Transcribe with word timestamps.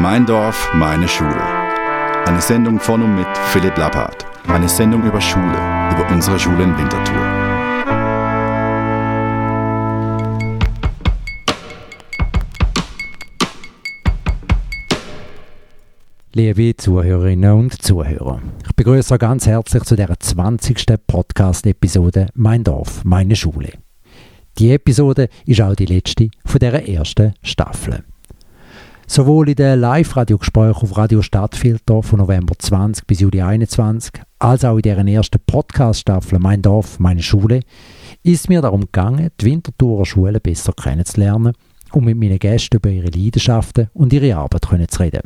Mein 0.00 0.24
Dorf, 0.24 0.70
meine 0.74 1.08
Schule. 1.08 1.42
Eine 2.24 2.40
Sendung 2.40 2.78
von 2.78 3.02
und 3.02 3.16
mit 3.16 3.26
Philipp 3.50 3.76
Lappert. 3.76 4.24
Eine 4.46 4.68
Sendung 4.68 5.02
über 5.02 5.20
Schule, 5.20 5.58
über 5.90 6.06
unsere 6.12 6.38
Schule 6.38 6.62
in 6.62 6.78
Winterthur. 6.78 7.16
Liebe 16.32 16.76
Zuhörerinnen 16.76 17.52
und 17.52 17.82
Zuhörer, 17.82 18.40
ich 18.64 18.76
begrüße 18.76 19.14
euch 19.14 19.18
ganz 19.18 19.48
herzlich 19.48 19.82
zu 19.82 19.96
der 19.96 20.14
20. 20.16 20.86
Podcast-Episode 21.08 22.28
Mein 22.34 22.62
Dorf, 22.62 23.04
meine 23.04 23.34
Schule. 23.34 23.72
Die 24.58 24.70
Episode 24.70 25.28
ist 25.44 25.60
auch 25.60 25.74
die 25.74 25.86
letzte 25.86 26.28
von 26.44 26.60
der 26.60 26.88
ersten 26.88 27.34
Staffel. 27.42 28.04
Sowohl 29.10 29.48
in 29.48 29.54
den 29.54 29.80
Live-Radiogesprächen 29.80 30.82
auf 30.82 30.98
Radio 30.98 31.22
Stadtfilter 31.22 32.02
von 32.02 32.18
November 32.18 32.54
20 32.58 33.06
bis 33.06 33.20
Juli 33.20 33.40
21, 33.40 34.12
als 34.38 34.66
auch 34.66 34.76
in 34.76 34.82
deren 34.82 35.08
ersten 35.08 35.40
Podcast-Staffel 35.46 36.38
Mein 36.38 36.60
Dorf, 36.60 37.00
meine 37.00 37.22
Schule, 37.22 37.60
ist 38.22 38.50
mir 38.50 38.60
darum 38.60 38.82
gegangen, 38.82 39.30
die 39.40 39.46
Winterthurer 39.46 40.04
Schule 40.04 40.40
besser 40.40 40.74
kennenzulernen 40.74 41.54
und 41.92 42.04
mit 42.04 42.18
meinen 42.18 42.38
Gästen 42.38 42.76
über 42.76 42.90
ihre 42.90 43.08
Leidenschaften 43.08 43.88
und 43.94 44.12
ihre 44.12 44.36
Arbeit 44.36 44.66
zu 44.90 45.00
reden. 45.00 45.22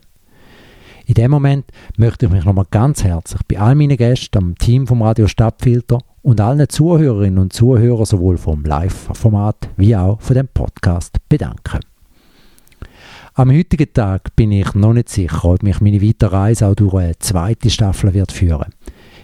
In 1.06 1.14
dem 1.14 1.32
Moment 1.32 1.64
möchte 1.96 2.26
ich 2.26 2.32
mich 2.32 2.44
nochmal 2.44 2.66
ganz 2.70 3.02
herzlich 3.02 3.40
bei 3.48 3.58
all 3.58 3.74
meinen 3.74 3.96
Gästen, 3.96 4.38
am 4.38 4.54
Team 4.58 4.86
vom 4.86 5.02
Radio 5.02 5.26
Stadtfilter 5.26 5.98
und 6.22 6.40
allen 6.40 6.68
Zuhörerinnen 6.68 7.40
und 7.40 7.52
Zuhörern 7.52 8.04
sowohl 8.04 8.38
vom 8.38 8.62
Live-Format 8.64 9.70
wie 9.76 9.96
auch 9.96 10.20
von 10.20 10.36
dem 10.36 10.46
Podcast 10.46 11.16
bedanken. 11.28 11.80
Am 13.34 13.50
heutigen 13.50 13.90
Tag 13.94 14.36
bin 14.36 14.52
ich 14.52 14.74
noch 14.74 14.92
nicht 14.92 15.08
sicher, 15.08 15.46
ob 15.46 15.62
mich 15.62 15.80
meine 15.80 16.02
weitere 16.02 16.36
Reise 16.36 16.66
auch 16.66 16.74
durch 16.74 16.92
eine 16.92 17.18
zweite 17.18 17.70
Staffel 17.70 18.12
wird 18.12 18.30
führen. 18.30 18.74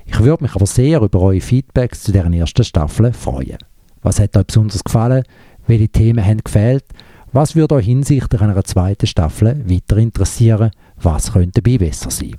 Ich 0.06 0.18
würde 0.20 0.44
mich 0.44 0.54
aber 0.54 0.64
sehr 0.64 1.02
über 1.02 1.20
eure 1.20 1.42
Feedbacks 1.42 2.04
zu 2.04 2.12
deren 2.12 2.32
ersten 2.32 2.64
Staffel 2.64 3.12
freuen. 3.12 3.58
Was 4.00 4.18
hat 4.18 4.34
euch 4.34 4.46
besonders 4.46 4.82
gefallen? 4.82 5.24
Welche 5.66 5.90
Themen 5.90 6.24
haben 6.24 6.42
gefehlt? 6.42 6.86
Was 7.32 7.54
würde 7.54 7.74
euch 7.74 7.84
hinsichtlich 7.84 8.40
einer 8.40 8.64
zweiten 8.64 9.06
Staffel 9.06 9.62
weiter 9.68 9.98
interessieren? 9.98 10.70
Was 10.96 11.34
könnte 11.34 11.60
dabei 11.60 11.76
besser 11.76 12.10
sein? 12.10 12.38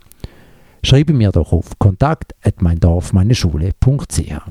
Schreibe 0.81 1.14
mir 1.14 1.31
doch 1.31 1.54
auf 1.54 1.78
kontakt@meindorfmeineschule.ch. 1.78 4.42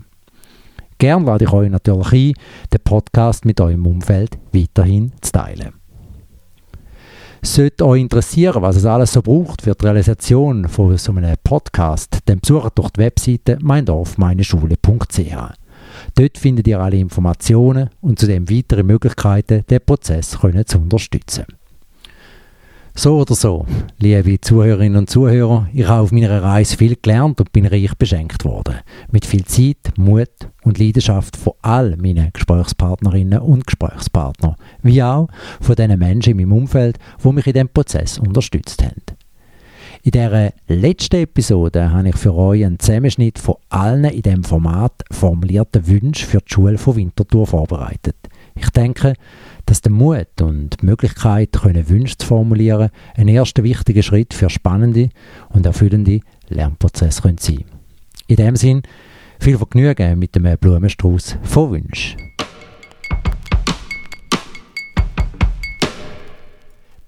Gern 0.98 1.24
lade 1.24 1.46
ich 1.46 1.52
euch 1.52 1.68
natürlich 1.68 2.12
ein, 2.12 2.34
den 2.72 2.80
Podcast 2.84 3.44
mit 3.44 3.60
eurem 3.60 3.86
Umfeld 3.86 4.38
weiterhin 4.52 5.10
zu 5.20 5.32
teilen. 5.32 5.72
Sollte 7.42 7.86
euch 7.86 8.00
interessieren, 8.00 8.62
was 8.62 8.76
es 8.76 8.84
alles 8.84 9.12
so 9.12 9.22
braucht 9.22 9.62
für 9.62 9.74
die 9.74 9.84
Realisation 9.84 10.68
von 10.68 10.96
so 10.96 11.12
einem 11.12 11.36
Podcast, 11.42 12.18
dann 12.24 12.40
besucht 12.40 12.78
doch 12.78 12.90
die 12.90 13.00
Webseite 13.00 13.58
meindorfmeineschule.ch. 13.60 15.36
Dort 16.14 16.38
findet 16.38 16.68
ihr 16.68 16.80
alle 16.80 16.96
Informationen 16.96 17.90
und 18.00 18.18
zudem 18.18 18.50
weitere 18.50 18.82
Möglichkeiten, 18.82 19.64
den 19.68 19.80
Prozess 19.84 20.30
zu 20.30 20.78
unterstützen. 20.78 21.44
So 22.98 23.20
oder 23.20 23.36
so, 23.36 23.64
liebe 24.00 24.40
Zuhörerinnen 24.40 24.98
und 24.98 25.08
Zuhörer, 25.08 25.68
ich 25.72 25.86
habe 25.86 26.02
auf 26.02 26.10
meiner 26.10 26.42
Reise 26.42 26.76
viel 26.76 26.96
gelernt 27.00 27.38
und 27.38 27.52
bin 27.52 27.64
reich 27.64 27.94
beschenkt 27.94 28.44
worden. 28.44 28.74
Mit 29.12 29.24
viel 29.24 29.44
Zeit, 29.44 29.92
Mut 29.96 30.28
und 30.64 30.80
Leidenschaft 30.80 31.36
von 31.36 31.52
all 31.62 31.96
meinen 31.96 32.32
Gesprächspartnerinnen 32.32 33.38
und 33.38 33.68
Gesprächspartnern, 33.68 34.56
wie 34.82 35.00
auch 35.00 35.28
von 35.60 35.76
den 35.76 35.96
Menschen 35.96 36.32
in 36.32 36.38
meinem 36.38 36.62
Umfeld, 36.62 36.98
die 37.22 37.32
mich 37.32 37.46
in 37.46 37.52
diesem 37.52 37.68
Prozess 37.68 38.18
unterstützt 38.18 38.82
haben. 38.82 39.00
In 40.02 40.10
dieser 40.10 40.52
letzten 40.66 41.22
Episode 41.22 41.92
habe 41.92 42.08
ich 42.08 42.16
für 42.16 42.34
euch 42.34 42.64
einen 42.64 42.80
Zusammenschnitt 42.80 43.38
von 43.38 43.58
allen 43.68 44.06
in 44.06 44.22
diesem 44.22 44.42
Format 44.42 45.04
formulierten 45.12 45.86
Wünschen 45.86 46.26
für 46.26 46.38
die 46.38 46.52
Schule 46.52 46.78
von 46.78 46.96
Winterthur 46.96 47.46
vorbereitet. 47.46 48.16
Ich 48.60 48.70
denke, 48.70 49.14
dass 49.66 49.80
der 49.80 49.92
Mut 49.92 50.40
und 50.40 50.80
die 50.80 50.86
Möglichkeit, 50.86 51.52
können 51.52 51.88
Wünsche 51.88 52.18
zu 52.18 52.26
formulieren, 52.26 52.90
ein 53.16 53.28
erster 53.28 53.62
wichtiger 53.62 54.02
Schritt 54.02 54.34
für 54.34 54.50
spannende 54.50 55.10
und 55.50 55.66
erfüllende 55.66 56.20
Lernprozesse 56.48 57.22
sein 57.22 57.36
können 57.36 57.64
In 58.26 58.36
dem 58.36 58.56
Sinn, 58.56 58.82
viel 59.40 59.56
Vergnügen 59.56 60.18
mit 60.18 60.34
dem 60.34 60.56
Blumenstrauß 60.58 61.38
von 61.42 61.70
Wünschen. 61.70 62.16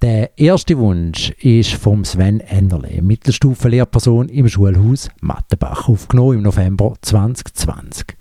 Der 0.01 0.35
erste 0.35 0.79
Wunsch 0.79 1.29
ist 1.41 1.73
vom 1.73 2.03
Sven 2.05 2.39
Enderle, 2.39 3.03
Mittelstufenlehrperson 3.03 4.29
im 4.29 4.49
Schulhaus 4.49 5.09
Mattenbach, 5.21 5.87
aufgenommen 5.89 6.37
im 6.37 6.43
November 6.43 6.95
2020. 7.01 8.17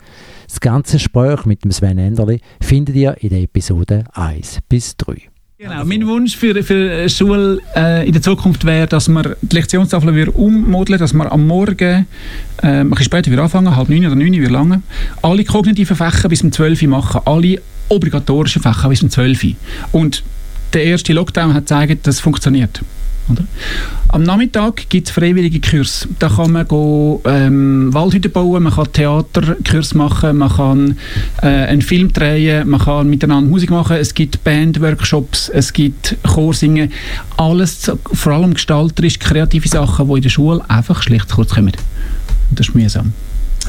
Das 0.51 0.59
ganze 0.59 0.97
Gespräch 0.97 1.47
mit 1.47 1.63
dem 1.63 1.71
Sven 1.71 1.97
Enderli 1.97 2.41
findet 2.61 2.97
ihr 2.97 3.17
in 3.21 3.29
der 3.29 3.41
Episode 3.41 4.03
1 4.15 4.59
bis 4.69 4.97
3. 4.97 5.15
Genau, 5.59 5.85
mein 5.85 6.05
Wunsch 6.09 6.37
für, 6.37 6.61
für 6.65 7.09
Schule 7.09 7.61
äh, 7.77 8.05
in 8.05 8.13
der 8.13 8.21
Zukunft 8.21 8.65
wäre, 8.65 8.89
dass 8.89 9.09
man 9.09 9.37
die 9.43 9.55
Lektionstafel 9.55 10.13
wieder 10.13 10.35
ummodeln, 10.35 10.99
dass 10.99 11.13
man 11.13 11.29
am 11.29 11.47
Morgen, 11.47 12.07
äh, 12.63 12.67
ein 12.67 12.91
bisschen 12.91 13.05
später 13.05 13.31
wieder 13.31 13.45
anfangen, 13.45 13.77
halb 13.77 13.89
neun 13.91 14.07
oder 14.07 14.17
neun, 14.17 14.33
wie 14.33 14.45
lange, 14.47 14.83
alle 15.23 15.45
kognitiven 15.45 15.95
Fächer 15.95 16.29
bis 16.29 16.43
um 16.43 16.51
12 16.51 16.83
Uhr 16.83 16.89
machen, 16.89 17.21
alle 17.27 17.63
obligatorischen 17.89 18.61
Fächer 18.61 18.89
bis 18.89 19.05
um 19.05 19.11
12 19.11 19.45
Uhr. 19.45 19.53
Und 19.93 20.25
der 20.73 20.83
erste 20.83 21.13
Lockdown 21.13 21.55
hat 21.55 21.63
gezeigt, 21.63 22.09
dass 22.09 22.17
es 22.17 22.21
funktioniert. 22.21 22.83
Oder? 23.31 23.45
Am 24.09 24.23
Nachmittag 24.25 24.89
gibt 24.89 25.09
es 25.09 25.15
freiwillige 25.15 25.61
Kurse. 25.61 26.09
Da 26.19 26.29
kann 26.29 26.53
man 26.53 26.67
ähm, 27.27 27.95
Waldhütten 27.95 28.33
bauen, 28.33 28.65
man 28.65 28.73
kann 28.73 28.93
Theaterkurs 28.93 29.95
machen, 29.95 30.39
man 30.39 30.51
kann 30.51 30.99
äh, 31.43 31.47
einen 31.47 31.83
Film 31.83 32.13
drehen, 32.13 32.69
man 32.69 32.81
kann 32.81 33.09
miteinander 33.09 33.49
Musik 33.49 33.71
machen, 33.71 33.97
es 33.97 34.15
gibt 34.15 34.43
Bandworkshops, 34.43 35.49
es 35.49 35.73
gibt 35.73 36.17
Chorsingen. 36.27 36.93
Alles, 37.37 37.91
vor 38.13 38.33
allem 38.33 38.55
gestalterisch, 38.55 39.19
kreative 39.19 39.69
Sachen, 39.69 40.09
die 40.09 40.15
in 40.15 40.23
der 40.23 40.31
Schule 40.31 40.63
einfach 40.69 41.03
schlecht 41.03 41.31
kurz 41.31 41.55
kommen. 41.55 41.73
Das 42.51 42.69
ist 42.69 42.75
mühsam. 42.75 43.13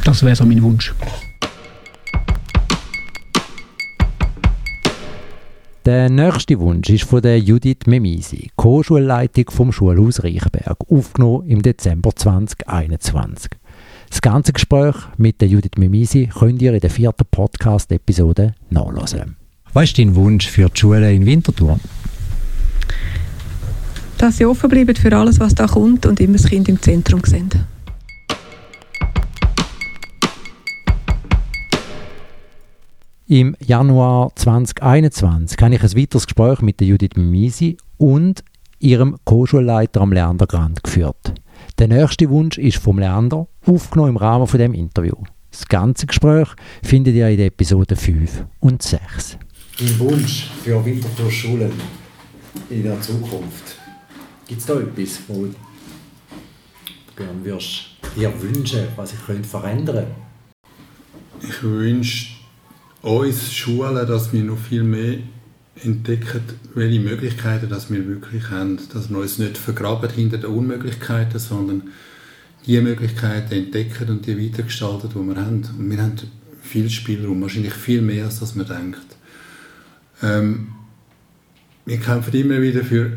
Das 0.04 0.24
wäre 0.24 0.36
so 0.36 0.46
mein 0.46 0.62
Wunsch. 0.64 0.94
Der 5.86 6.12
nächste 6.12 6.60
Wunsch 6.60 6.90
ist 6.90 7.06
von 7.06 7.24
der 7.24 7.40
Judith 7.40 7.88
Memisi, 7.88 8.52
Co-Schulleitung 8.56 9.50
vom 9.50 9.72
Schulhaus 9.72 10.24
Reichenberg, 10.24 10.78
aufgenommen 10.92 11.48
im 11.48 11.64
Dezember 11.64 12.16
2021. 12.16 13.50
Das 14.08 14.22
ganze 14.22 14.54
Gespräch 14.54 14.96
mit 15.18 15.42
der 15.42 15.48
Judith 15.48 15.78
Memisi 15.78 16.28
könnt 16.28 16.62
ihr 16.62 16.76
in 16.76 16.82
der 16.82 16.92
vierten 16.92 17.26
Podcast-Episode 17.32 18.54
nachlesen. 18.70 19.38
Was 19.74 19.86
ist 19.86 19.98
dein 19.98 20.14
Wunsch 20.14 20.48
für 20.48 20.70
die 20.70 20.80
Schule 20.80 21.12
in 21.12 21.26
Winterthur? 21.26 21.80
Dass 24.20 24.38
sie 24.38 24.46
offen 24.46 24.70
bleiben 24.70 24.96
für 24.96 25.18
alles, 25.18 25.40
was 25.40 25.56
da 25.56 25.66
kommt 25.66 26.06
und 26.06 26.20
immer 26.20 26.34
das 26.34 26.46
Kind 26.46 26.70
im 26.70 26.80
Zentrum 26.80 27.22
sind. 27.26 27.58
Im 33.32 33.56
Januar 33.66 34.36
2021 34.36 35.58
habe 35.62 35.76
ich 35.76 35.82
ein 35.82 35.98
weiteres 35.98 36.28
Gespräch 36.28 36.60
mit 36.60 36.82
der 36.82 36.88
Judith 36.88 37.16
Mimisi 37.16 37.78
und 37.96 38.44
ihrem 38.78 39.16
Co-Schulleiter 39.24 40.02
am 40.02 40.12
Leander 40.12 40.46
Grand 40.46 40.84
geführt. 40.84 41.34
Der 41.80 41.88
nächste 41.88 42.30
Wunsch 42.30 42.58
ist 42.58 42.80
vom 42.80 43.00
Leander, 43.00 43.48
aufgenommen 43.66 44.10
im 44.10 44.18
Rahmen 44.18 44.48
von 44.48 44.60
dem 44.60 44.74
Interview. 44.74 45.16
Das 45.50 45.66
ganze 45.66 46.08
Gespräch 46.08 46.50
findet 46.84 47.16
ihr 47.16 47.30
in 47.30 47.38
den 47.38 47.48
Episoden 47.48 47.96
5 47.96 48.48
und 48.60 48.84
6. 48.84 49.38
Dein 49.80 50.00
Wunsch 50.00 50.50
für 50.62 50.84
Winterthur 50.84 51.32
Schulen 51.32 51.72
in 52.70 52.84
der 52.84 53.00
Zukunft? 53.00 53.78
Gibt 54.46 54.60
es 54.60 54.68
da 54.68 54.74
etwas, 54.74 55.22
wo 55.30 55.46
du 55.46 55.56
gerne 57.16 57.46
würdest 57.46 57.92
dir 58.14 58.34
wünschen, 58.42 58.90
was 58.98 59.14
ich 59.14 59.26
könnte 59.26 59.48
verändern 59.48 60.08
könnte? 61.40 61.48
Ich 61.48 61.64
wünsche 61.64 62.31
uns 63.02 63.54
Schulen, 63.54 64.08
dass 64.08 64.32
wir 64.32 64.44
noch 64.44 64.58
viel 64.58 64.84
mehr 64.84 65.18
entdecken, 65.84 66.42
welche 66.76 67.00
Möglichkeiten 67.00 67.70
dass 67.70 67.92
wir 67.92 68.08
wirklich 68.08 68.50
haben. 68.50 68.80
Dass 68.94 69.10
wir 69.10 69.18
uns 69.18 69.40
nicht 69.40 69.58
vergraben 69.58 70.10
hinter 70.10 70.38
den 70.38 70.52
Unmöglichkeiten, 70.52 71.40
sondern 71.40 71.84
die 72.66 72.80
Möglichkeiten 72.80 73.54
entdecken 73.54 74.10
und 74.10 74.28
die 74.28 74.38
weitergestalten, 74.38 75.10
die 75.10 75.16
wir 75.16 75.36
haben. 75.36 75.64
Und 75.78 75.90
wir 75.90 76.02
haben 76.02 76.16
viel 76.62 76.90
Spielraum, 76.90 77.42
wahrscheinlich 77.42 77.74
viel 77.74 78.02
mehr, 78.02 78.26
als 78.26 78.56
man 78.56 78.68
denkt. 78.68 79.00
Ähm, 80.22 80.68
wir 81.86 82.00
kämpfen 82.00 82.34
immer 82.34 82.62
wieder 82.62 82.84
für 82.84 83.14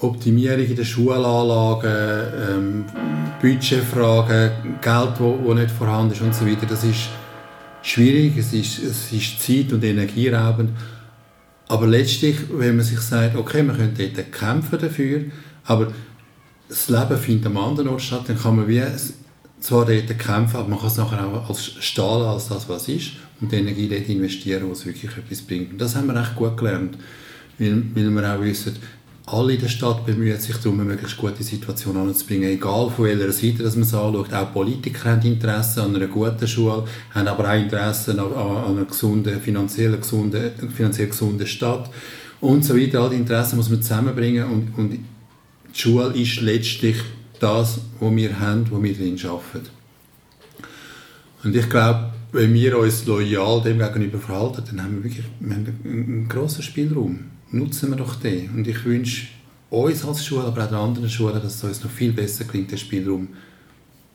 Optimierung 0.00 0.64
in 0.64 0.76
den 0.76 0.84
Schulanlagen, 0.84 2.26
ähm, 2.50 2.84
Budgetfragen, 3.40 4.50
Geld, 4.80 5.12
das 5.18 5.54
nicht 5.56 5.70
vorhanden 5.70 6.12
ist 6.12 6.20
und 6.20 6.34
so 6.34 6.46
weiter. 6.46 6.66
Das 6.66 6.82
ist 6.82 7.08
schwierig, 7.88 8.36
es 8.36 8.52
ist, 8.52 8.78
es 8.78 9.12
ist 9.12 9.42
zeit- 9.42 9.72
und 9.72 9.82
energieraubend. 9.84 10.70
Aber 11.68 11.86
letztlich, 11.86 12.36
wenn 12.50 12.76
man 12.76 12.84
sich 12.84 13.00
sagt, 13.00 13.36
okay, 13.36 13.62
wir 13.62 13.74
können 13.74 13.94
dort 13.96 14.32
kämpfen 14.32 14.78
dafür, 14.78 15.22
aber 15.64 15.92
das 16.68 16.88
Leben 16.88 17.16
findet 17.18 17.46
am 17.46 17.56
anderen 17.56 17.88
Ort 17.88 18.02
statt, 18.02 18.24
dann 18.26 18.38
kann 18.38 18.56
man 18.56 18.68
wie 18.68 18.82
zwar 19.60 19.84
dort 19.84 20.18
kämpfen, 20.18 20.56
aber 20.56 20.68
man 20.68 20.78
kann 20.78 20.88
es 20.88 20.96
nachher 20.96 21.26
auch 21.26 21.48
als 21.48 21.64
Stahl, 21.80 22.22
als 22.22 22.48
das, 22.48 22.68
was 22.68 22.88
ist, 22.88 23.12
und 23.40 23.52
die 23.52 23.56
Energie 23.56 23.88
dort 23.88 24.08
investieren, 24.08 24.68
wo 24.68 24.72
es 24.72 24.86
wirklich 24.86 25.10
etwas 25.16 25.42
bringt. 25.42 25.72
Und 25.72 25.78
das 25.78 25.96
haben 25.96 26.06
wir 26.06 26.20
echt 26.20 26.36
gut 26.36 26.56
gelernt, 26.56 26.96
weil, 27.58 27.82
weil 27.94 28.10
wir 28.10 28.34
auch 28.34 28.40
wissen, 28.40 28.76
alle 29.32 29.54
in 29.54 29.60
der 29.60 29.68
Stadt 29.68 30.06
bemühen 30.06 30.38
sich 30.38 30.56
darum, 30.56 30.80
eine 30.80 30.90
möglichst 30.90 31.16
gute 31.16 31.42
Situation 31.42 31.96
anzubringen, 31.96 32.48
egal 32.50 32.90
von 32.90 33.04
welcher 33.04 33.32
Seite 33.32 33.62
dass 33.62 33.74
man 33.74 33.82
es 33.82 33.94
anschaut. 33.94 34.32
Auch 34.32 34.52
Politiker 34.52 35.10
haben 35.10 35.22
Interesse 35.22 35.82
an 35.82 35.94
einer 35.94 36.06
guten 36.06 36.46
Schule, 36.46 36.84
haben 37.14 37.28
aber 37.28 37.50
auch 37.50 37.56
Interesse 37.56 38.12
an, 38.12 38.18
an 38.18 38.76
einer 38.76 38.84
gesunden, 38.84 39.40
finanziell 39.40 39.96
gesunden, 39.96 40.50
finanziell 40.74 41.08
gesunden 41.08 41.46
Stadt 41.46 41.90
und 42.40 42.64
so 42.64 42.76
weiter. 42.76 43.02
All 43.02 43.10
die 43.10 43.16
Interessen 43.16 43.56
muss 43.56 43.70
man 43.70 43.82
zusammenbringen 43.82 44.44
und, 44.44 44.78
und 44.78 44.92
die 44.92 45.78
Schule 45.78 46.14
ist 46.14 46.40
letztlich 46.40 46.96
das, 47.40 47.80
was 48.00 48.16
wir 48.16 48.40
haben, 48.40 48.70
wo 48.70 48.82
wir 48.82 48.94
drin 48.94 49.18
arbeiten. 49.24 49.68
Und 51.44 51.54
ich 51.54 51.68
glaube, 51.68 52.12
wenn 52.32 52.52
wir 52.52 52.78
uns 52.78 53.06
loyal 53.06 53.62
dem 53.62 53.78
gegenüber 53.78 54.18
verhalten, 54.18 54.62
dann 54.66 54.82
haben 54.82 54.96
wir 54.96 55.04
wirklich 55.04 55.26
wir 55.40 55.54
haben 55.54 55.80
einen, 55.84 56.28
grossen 56.28 56.62
Spielraum 56.62 57.37
nutzen 57.50 57.90
wir 57.90 57.96
doch 57.96 58.16
den. 58.16 58.50
Und 58.50 58.66
ich 58.66 58.84
wünsche 58.84 59.28
uns 59.70 60.04
als 60.04 60.24
Schule, 60.24 60.44
aber 60.44 60.64
auch 60.64 60.68
den 60.68 60.76
anderen 60.76 61.10
Schulen, 61.10 61.42
dass 61.42 61.56
es 61.56 61.64
uns 61.64 61.84
noch 61.84 61.90
viel 61.90 62.12
besser 62.12 62.44
klingt, 62.44 62.70
den 62.70 62.78
Spielraum 62.78 63.28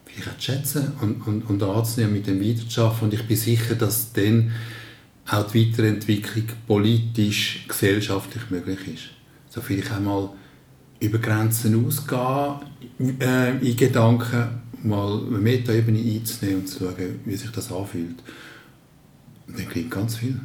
vielleicht 0.06 0.42
zu 0.42 0.52
schätzen 0.52 0.92
und, 1.02 1.26
und, 1.28 1.42
und 1.44 1.64
anzunehmen, 1.64 2.14
mit 2.14 2.28
dem 2.28 2.42
weiterzuschaffen. 2.42 3.08
Und 3.08 3.14
ich 3.14 3.28
bin 3.28 3.38
sicher, 3.38 3.76
dass 3.76 4.14
dann 4.14 4.52
auch 5.28 5.50
die 5.52 5.72
Weiterentwicklung 5.72 6.46
politisch, 6.68 7.66
gesellschaftlich 7.68 8.50
möglich 8.50 8.80
ist. 8.94 9.04
So 9.50 9.62
vielleicht 9.62 9.92
einmal 9.92 10.30
über 11.00 11.18
Grenzen 11.20 11.86
ausgehen, 11.86 13.20
äh, 13.20 13.58
in 13.58 13.76
Gedanken 13.76 14.62
mal 14.84 15.22
eine 15.28 15.38
Metaebene 15.38 16.00
einzunehmen 16.00 16.62
und 16.62 16.68
zu 16.68 16.80
schauen, 16.80 17.20
wie 17.26 17.36
sich 17.36 17.52
das 17.52 17.72
anfühlt. 17.72 18.22
Und 19.48 19.58
dann 19.58 19.70
klingt 19.70 19.92
ganz 19.92 20.18
viel. 20.18 20.40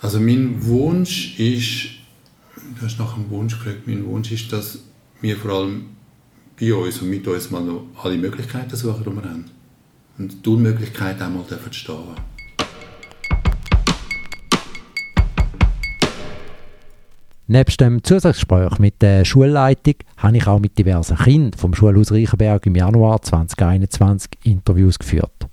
Also 0.00 0.20
mein 0.20 0.64
Wunsch 0.64 1.38
ist, 1.40 1.88
du 2.78 2.86
hast 2.86 3.00
nach 3.00 3.14
dem 3.14 3.28
Wunsch 3.30 3.58
gefragt, 3.58 3.86
mein 3.86 4.06
Wunsch 4.06 4.30
ist, 4.30 4.52
dass 4.52 4.78
wir 5.20 5.36
vor 5.36 5.50
allem 5.50 5.86
bei 6.58 6.72
uns 6.72 7.02
und 7.02 7.10
mit 7.10 7.26
uns 7.26 7.50
mal 7.50 7.64
noch 7.64 7.82
alle 8.04 8.16
Möglichkeiten 8.16 8.76
suchen, 8.76 9.02
die 9.04 9.10
wir 9.10 9.28
haben. 9.28 9.50
Und 10.16 10.46
die 10.46 10.50
Möglichkeit 10.50 11.20
einmal 11.20 11.42
dürfen 11.44 11.72
stehen 11.72 11.96
Neben 17.48 17.76
dem 17.80 18.04
Zusatzgespräch 18.04 18.78
mit 18.78 19.02
der 19.02 19.24
Schulleitung 19.24 19.94
habe 20.18 20.36
ich 20.36 20.46
auch 20.46 20.60
mit 20.60 20.78
diversen 20.78 21.16
Kindern 21.16 21.58
vom 21.58 21.74
Schulhaus 21.74 22.12
Reichenberg 22.12 22.64
im 22.66 22.76
Januar 22.76 23.22
2021 23.22 24.30
Interviews 24.44 24.98
geführt. 24.98 25.48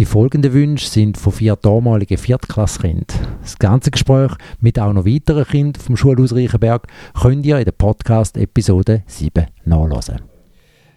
Die 0.00 0.06
folgenden 0.06 0.54
Wünsche 0.54 0.88
sind 0.88 1.18
von 1.18 1.30
vier 1.30 1.56
damaligen 1.56 2.16
Viertklasskindern. 2.16 3.04
Das 3.42 3.58
ganze 3.58 3.90
Gespräch 3.90 4.30
mit 4.58 4.78
auch 4.78 4.94
noch 4.94 5.04
weiteren 5.04 5.44
Kindern 5.44 5.82
vom 5.82 5.94
Schulhaus 5.94 6.34
Reichenberg 6.34 6.86
könnt 7.20 7.44
ihr 7.44 7.58
in 7.58 7.66
der 7.66 7.72
Podcast-Episode 7.72 9.02
7 9.06 9.48
nachlesen. 9.66 10.22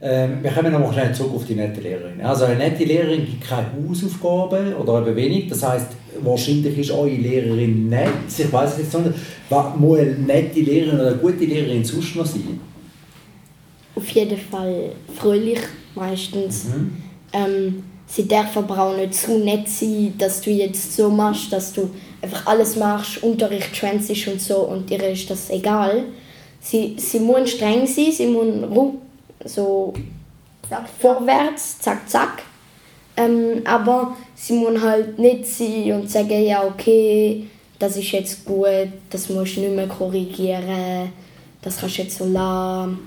Ähm, 0.01 0.41
wir 0.41 0.51
kommen 0.51 0.71
noch 0.71 0.79
mal 0.79 0.94
schnell 0.94 1.13
zurück 1.13 1.33
auf 1.35 1.45
die 1.45 1.55
nette 1.55 1.81
Lehrerin. 1.81 2.21
Also 2.21 2.45
eine 2.45 2.55
nette 2.55 2.85
Lehrerin 2.85 3.25
gibt 3.25 3.45
keine 3.45 3.67
Hausaufgaben 3.73 4.73
oder 4.75 5.05
eben 5.05 5.17
wenig. 5.17 5.50
Das 5.50 5.61
heißt, 5.67 5.88
wahrscheinlich 6.21 6.77
ist 6.77 6.91
eure 6.91 7.09
Lehrerin 7.09 7.89
nett. 7.89 8.07
Ich 8.29 8.53
weiß 8.53 8.77
nicht, 8.77 8.89
sondern 8.89 9.15
was 9.50 9.75
muss 9.75 10.00
eine 10.00 10.11
nette 10.11 10.61
Lehrerin 10.61 10.97
oder 10.97 11.09
eine 11.09 11.17
gute 11.17 11.44
Lehrerin 11.44 11.83
sonst 11.83 12.15
noch 12.15 12.25
sein? 12.25 12.57
Auf 13.95 14.09
jeden 14.11 14.38
Fall 14.38 14.94
fröhlich 15.13 15.59
meistens. 15.94 16.69
Mhm. 16.69 16.91
Ähm, 17.33 17.83
sie 18.07 18.27
darf 18.27 18.55
aber 18.57 18.79
auch 18.79 18.95
nicht 18.95 19.15
zu 19.15 19.38
nett 19.39 19.67
sein, 19.67 20.13
dass 20.17 20.41
du 20.41 20.51
jetzt 20.51 20.95
so 20.95 21.09
machst, 21.09 21.51
dass 21.51 21.73
du 21.73 21.89
einfach 22.21 22.45
alles 22.47 22.75
machst, 22.75 23.23
Unterricht 23.23 23.75
schwänzt 23.75 24.09
und 24.27 24.41
so 24.41 24.59
und 24.59 24.89
ihr 24.91 25.03
ist 25.09 25.29
das 25.29 25.50
egal. 25.50 26.03
Sie, 26.61 26.95
sie 26.97 27.19
muss 27.19 27.51
streng 27.51 27.85
sein, 27.85 28.11
sie 28.11 28.27
muss 28.27 28.94
so 29.45 29.94
vorwärts, 31.00 31.79
zack, 31.79 32.09
zack. 32.09 32.44
Ähm, 33.15 33.61
aber 33.65 34.15
sie 34.35 34.53
muss 34.53 34.81
halt 34.81 35.19
nicht 35.19 35.45
sein 35.45 35.91
und 35.91 36.09
sagen, 36.09 36.44
ja 36.44 36.63
okay, 36.63 37.45
das 37.77 37.97
ist 37.97 38.11
jetzt 38.11 38.45
gut, 38.45 38.88
das 39.09 39.29
musst 39.29 39.57
du 39.57 39.61
nicht 39.61 39.75
mehr 39.75 39.88
korrigieren, 39.88 41.11
das 41.63 41.77
kannst 41.77 41.98
du 41.98 42.01
jetzt 42.01 42.18
so 42.18 42.25
lassen. 42.25 43.00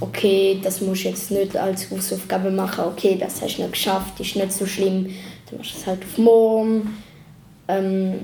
Okay, 0.00 0.58
das 0.62 0.80
musst 0.80 1.04
du 1.04 1.08
jetzt 1.08 1.30
nicht 1.30 1.56
als 1.56 1.90
Hausaufgabe 1.90 2.50
machen, 2.50 2.84
okay, 2.86 3.16
das 3.18 3.40
hast 3.40 3.56
du 3.56 3.62
nicht 3.62 3.72
geschafft, 3.72 4.20
ist 4.20 4.36
nicht 4.36 4.52
so 4.52 4.66
schlimm, 4.66 5.08
dann 5.48 5.58
machst 5.58 5.74
du 5.74 5.78
es 5.78 5.86
halt 5.86 6.02
auf 6.02 6.18
morgen. 6.18 6.96
Ähm, 7.68 8.14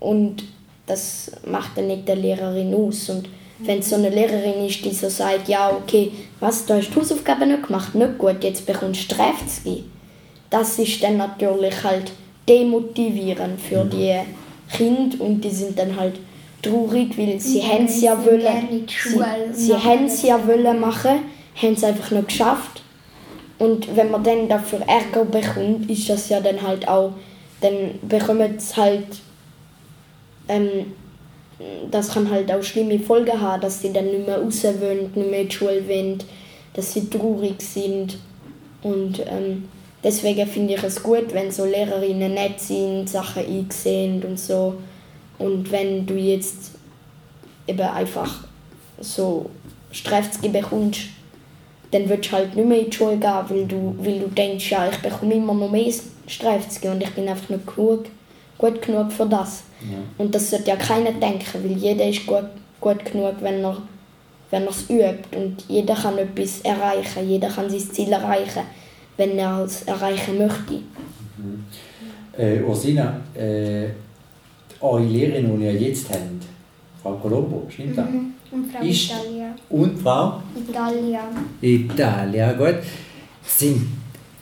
und 0.00 0.44
das 0.86 1.30
macht 1.46 1.78
dann 1.78 1.86
nicht 1.86 2.06
der 2.06 2.16
Lehrerin 2.16 2.74
aus. 2.74 3.08
Und 3.08 3.28
wenn 3.60 3.78
es 3.78 3.90
so 3.90 3.96
eine 3.96 4.10
Lehrerin 4.10 4.66
ist, 4.66 4.84
die 4.84 4.92
so 4.92 5.08
sagt, 5.08 5.48
ja, 5.48 5.70
okay, 5.70 6.10
was, 6.40 6.66
du 6.66 6.74
hast 6.74 6.90
die 6.90 6.96
Hausaufgaben 6.96 7.48
nicht 7.48 7.66
gemacht, 7.66 7.94
nicht 7.94 8.18
gut, 8.18 8.42
jetzt 8.42 8.66
bekommst 8.66 9.10
du 9.10 9.14
Strafzgi. 9.14 9.84
Das 10.50 10.78
ist 10.78 11.02
dann 11.02 11.16
natürlich 11.16 11.82
halt 11.82 12.12
demotivierend 12.48 13.60
für 13.60 13.84
die 13.84 14.20
Kinder 14.76 15.24
und 15.24 15.40
die 15.40 15.50
sind 15.50 15.78
dann 15.78 15.96
halt 15.96 16.16
traurig, 16.64 17.16
weil 17.18 17.38
sie 17.40 17.60
Ja, 17.60 17.68
haben 17.68 17.84
es 17.84 18.00
ja 18.00 18.24
wollen, 18.24 18.86
sie, 19.52 19.66
sie 19.66 19.74
haben 19.74 20.06
es 20.06 20.22
ja 20.22 20.46
wollen 20.46 20.80
machen, 20.80 21.20
haben 21.60 21.72
es 21.74 21.84
einfach 21.84 22.10
nicht 22.10 22.28
geschafft. 22.28 22.82
Und 23.58 23.96
wenn 23.96 24.10
man 24.10 24.24
dann 24.24 24.48
dafür 24.48 24.80
Ärger 24.86 25.24
bekommt, 25.24 25.88
ist 25.90 26.08
das 26.08 26.28
ja 26.28 26.40
dann 26.40 26.60
halt 26.60 26.88
auch, 26.88 27.12
dann 27.60 27.98
bekommt 28.02 28.56
es 28.58 28.76
halt, 28.76 29.06
ähm, 30.48 30.92
das 31.90 32.10
kann 32.12 32.30
halt 32.30 32.50
auch 32.52 32.62
schlimme 32.62 32.98
Folgen 32.98 33.40
haben, 33.40 33.60
dass 33.60 33.80
sie 33.80 33.92
dann 33.92 34.06
nicht 34.06 34.26
mehr 34.26 34.38
raus 34.38 34.64
wollen, 34.64 35.12
nicht 35.14 35.30
mehr 35.30 35.40
in 35.42 35.48
die 35.48 35.54
Schule 35.54 35.88
wollen, 35.88 36.18
dass 36.74 36.92
sie 36.92 37.08
traurig 37.08 37.62
sind. 37.62 38.18
Und 38.82 39.20
ähm, 39.20 39.68
deswegen 40.02 40.46
finde 40.46 40.74
ich 40.74 40.82
es 40.82 41.02
gut, 41.02 41.32
wenn 41.32 41.50
so 41.50 41.64
Lehrerinnen 41.64 42.34
nett 42.34 42.60
sind, 42.60 43.08
Sachen 43.08 43.46
einsehen 43.46 44.22
und 44.24 44.38
so. 44.38 44.74
Und 45.38 45.70
wenn 45.70 46.06
du 46.06 46.14
jetzt 46.14 46.72
eben 47.66 47.80
einfach 47.80 48.44
so 49.00 49.50
Strafzüge 49.90 50.48
bekommst, 50.48 51.00
dann 51.90 52.08
willst 52.08 52.30
du 52.30 52.36
halt 52.36 52.56
nicht 52.56 52.68
mehr 52.68 52.80
in 52.80 52.90
die 52.90 52.96
Schule 52.96 53.16
gehen, 53.16 53.44
weil 53.48 53.66
du, 53.66 53.94
weil 53.98 54.18
du 54.20 54.28
denkst, 54.28 54.70
ja, 54.70 54.88
ich 54.88 54.98
bekomme 54.98 55.34
immer 55.34 55.54
noch 55.54 55.70
mehr 55.70 55.92
Strafzüge 56.26 56.90
und 56.90 57.02
ich 57.02 57.10
bin 57.10 57.28
einfach 57.28 57.48
nicht 57.48 57.66
gut, 57.66 58.06
gut 58.58 58.82
genug 58.82 59.12
für 59.12 59.26
das. 59.26 59.64
Und 60.18 60.34
das 60.34 60.50
sollte 60.50 60.70
ja 60.70 60.76
keiner 60.76 61.12
denken, 61.12 61.62
weil 61.62 61.76
jeder 61.76 62.08
ist 62.08 62.26
gut, 62.26 62.46
gut 62.80 63.04
genug, 63.04 63.34
wenn 63.40 63.62
er 63.62 63.76
wenn 64.54 64.62
er 64.62 64.70
es 64.70 64.88
übt. 64.88 65.36
Und 65.36 65.64
jeder 65.68 65.94
kann 65.94 66.16
etwas 66.18 66.60
erreichen, 66.60 67.28
jeder 67.28 67.48
kann 67.48 67.68
sein 67.68 67.80
Ziel 67.80 68.12
erreichen, 68.12 68.62
wenn 69.16 69.38
er 69.38 69.64
es 69.64 69.82
erreichen 69.82 70.38
möchte. 70.38 70.80
Äh, 72.36 72.62
Ursina, 72.62 73.20
äh, 73.34 73.88
eure 74.80 75.02
Lehrerin, 75.04 75.58
die 75.58 75.64
ihr 75.66 75.72
jetzt 75.74 76.08
habt, 76.10 76.20
Frau 77.02 77.12
Colombo, 77.14 77.66
stimmt 77.68 77.98
das? 77.98 78.06
Mhm. 78.08 78.32
Und 78.50 78.72
Frau 78.72 78.84
Ist- 78.84 79.10
Italia. 79.10 79.54
Und 79.70 79.98
Frau? 80.00 80.40
Italia. 80.56 81.20
Italia, 81.60 82.52
gut. 82.52 82.76
Sind, 83.46 83.86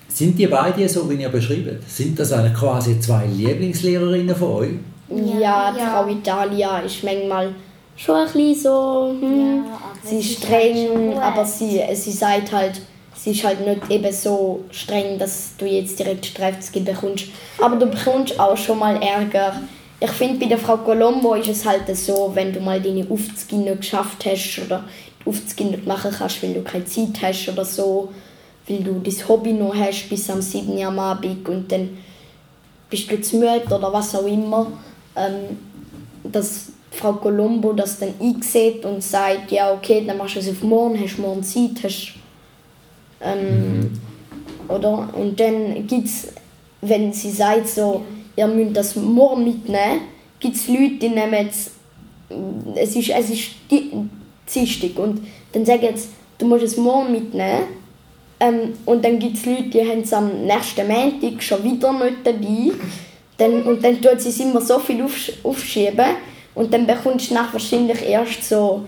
sind 0.09 0.39
die 0.39 0.47
beide 0.47 0.89
so, 0.89 1.09
wie 1.11 1.15
ihr 1.15 1.29
beschreibt? 1.29 1.89
Sind 1.89 2.19
das 2.19 2.33
eine 2.33 2.53
quasi 2.53 3.01
zwei 3.01 3.27
Lieblingslehrerinnen 3.27 4.35
von 4.37 4.49
euch? 4.53 4.71
Ja, 5.09 5.75
Ja. 5.75 5.75
Frau 5.75 6.09
Italia 6.09 6.79
ist 6.81 7.03
manchmal 7.05 7.55
schon 7.97 8.15
ein 8.17 8.27
bisschen 8.27 8.55
so, 8.55 9.15
hm, 9.21 9.65
Ja, 9.65 9.79
sie 10.09 10.19
ist 10.19 10.49
halt 10.51 10.62
streng, 10.77 11.11
gut. 11.12 11.17
aber 11.23 11.45
sie, 11.45 11.81
sie 11.95 12.12
sagt 12.12 12.53
halt, 12.53 12.81
sie 13.15 13.31
ist 13.33 13.45
halt 13.45 13.67
nicht 13.67 13.91
eben 13.91 14.12
so 14.12 14.61
streng, 14.71 15.19
dass 15.19 15.53
du 15.59 15.67
jetzt 15.67 15.99
direkt 15.99 16.27
Streifzüge 16.27 16.81
bekommst. 16.81 17.27
Aber 17.61 17.77
du 17.77 17.87
bekommst 17.87 18.39
auch 18.39 18.57
schon 18.57 18.79
mal 18.79 18.97
Ärger. 19.03 19.61
Ich 20.04 20.11
finde, 20.11 20.40
bei 20.40 20.47
der 20.47 20.59
Frau 20.59 20.78
Colombo 20.78 21.35
ist 21.35 21.47
es 21.47 21.64
halt 21.64 21.97
so, 21.97 22.32
wenn 22.35 22.52
du 22.52 22.59
mal 22.59 22.80
deine 22.80 23.06
Aufzüge 23.09 23.62
nicht 23.62 23.82
geschafft 23.82 24.26
hast 24.26 24.61
oder 24.66 24.82
die 25.21 25.30
Aufzüge 25.30 25.71
nicht 25.71 25.87
machen 25.87 26.11
kannst, 26.11 26.42
weil 26.42 26.54
du 26.54 26.62
keine 26.62 26.85
Zeit 26.87 27.23
hast 27.23 27.49
oder 27.49 27.64
so, 27.64 28.12
weil 28.66 28.78
du 28.78 28.94
dein 28.99 29.28
Hobby 29.28 29.52
noch 29.52 29.73
hast 29.73 30.09
bis 30.09 30.28
am 30.28 30.42
7. 30.42 30.76
Uhr 30.76 30.87
am 30.87 30.99
Abend 30.99 31.49
und 31.49 31.71
dann 31.71 31.99
bist 32.90 33.12
du 33.12 33.21
zu 33.21 33.37
müde 33.37 33.62
oder 33.66 33.92
was 33.92 34.16
auch 34.16 34.26
immer, 34.26 34.73
ähm, 35.14 35.56
dass 36.25 36.73
Frau 36.90 37.12
Colombo 37.12 37.73
das 37.73 38.00
dann 38.00 38.14
einsieht 38.21 38.85
und 38.85 39.04
sagt, 39.04 39.52
ja 39.52 39.73
okay, 39.73 40.02
dann 40.04 40.18
machst 40.18 40.35
du 40.35 40.40
es 40.40 40.49
auf 40.49 40.64
morgen, 40.64 40.99
hast 41.00 41.16
morgen 41.21 41.44
Zeit, 41.44 41.85
hast 41.85 42.14
ähm, 43.21 44.00
oder? 44.66 45.09
Und 45.14 45.38
dann 45.38 45.87
gibt 45.87 46.09
es, 46.09 46.32
wenn 46.80 47.12
sie 47.12 47.30
sagt 47.30 47.68
so, 47.68 48.02
ihr 48.37 48.47
müsst 48.47 48.77
das 48.77 48.97
morgen 48.97 49.45
mitnehmen, 49.45 50.03
gibt 50.41 50.57
es 50.57 50.69
Leute, 50.69 50.95
die 51.01 51.09
nehmen 51.09 51.35
jetzt, 51.35 51.73
es 52.75 52.97
ist, 52.97 53.11
es 53.11 53.31
ist 53.31 53.51
Dienstag 54.53 54.99
und 54.99 55.21
dann 55.53 55.65
sagen 55.65 55.83
jetzt, 55.83 56.09
du 56.39 56.47
musst 56.47 56.65
es 56.65 56.77
morgen 56.77 57.12
mitnehmen. 57.12 57.65
Ähm, 58.41 58.73
und 58.87 59.05
dann 59.05 59.19
gibt 59.19 59.37
es 59.37 59.47
Leute, 59.47 59.65
die 59.65 59.81
haben 59.89 60.01
es 60.01 60.12
am 60.12 60.45
nächsten 60.47 60.89
Montag 60.89 61.43
schon 61.43 61.62
wieder 61.62 61.93
nicht 61.93 62.17
dabei. 62.25 62.73
Dann, 63.39 63.62
und 63.62 63.85
dann 63.85 64.01
tut 64.01 64.21
sie 64.21 64.31
es 64.31 64.41
immer 64.41 64.61
so 64.61 64.79
viel 64.79 65.03
aufsch 65.03 65.33
aufschieben 65.43 66.17
und 66.55 66.73
dann 66.73 66.87
bekommst 66.87 67.31
du 67.31 67.35
nach 67.35 67.53
wahrscheinlich 67.53 68.03
erst 68.07 68.49
so 68.49 68.83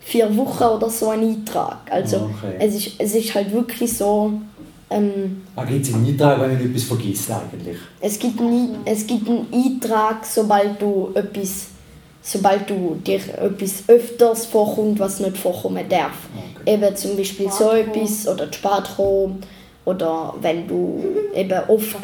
vier 0.00 0.34
Wochen 0.36 0.64
oder 0.64 0.88
so 0.88 1.10
einen 1.10 1.28
Eintrag. 1.34 1.78
Also 1.90 2.16
Okay. 2.16 2.56
es, 2.60 2.74
ist, 2.74 2.92
es 2.98 3.14
ist 3.14 3.34
halt 3.34 3.52
wirklich 3.52 3.92
so, 3.92 4.32
ähm, 4.90 5.42
Ah, 5.56 5.64
gibt 5.64 5.86
es 5.86 5.94
einen 5.94 6.06
Eintrag, 6.06 6.40
wenn 6.40 6.52
man 6.52 6.60
etwas 6.66 6.82
vergisst 6.84 7.30
eigentlich? 7.30 7.76
es 8.00 8.18
gibt, 8.18 8.40
einen, 8.40 8.76
Ei- 8.84 8.90
es 8.92 9.06
gibt 9.06 9.28
einen 9.28 9.46
Eintrag, 9.52 10.24
sobald 10.26 10.80
du 10.82 11.10
etwas, 11.14 11.66
sobald 12.22 12.68
du 12.68 13.00
dir 13.06 13.20
etwas 13.38 13.84
öfters 13.88 14.46
vorkommt, 14.46 14.98
was 14.98 15.20
nicht 15.20 15.36
vorkommen 15.38 15.84
darf. 15.88 16.12
Eben 16.66 16.94
zum 16.96 17.16
Beispiel 17.16 17.46
so 17.50 17.70
Spatro. 17.70 17.76
etwas 17.76 18.28
oder 18.28 18.46
die 18.46 18.56
Spatro 18.58 19.30
oder 19.84 20.34
wenn 20.40 20.68
du 20.68 21.02
eben 21.34 21.60
oft 21.68 21.96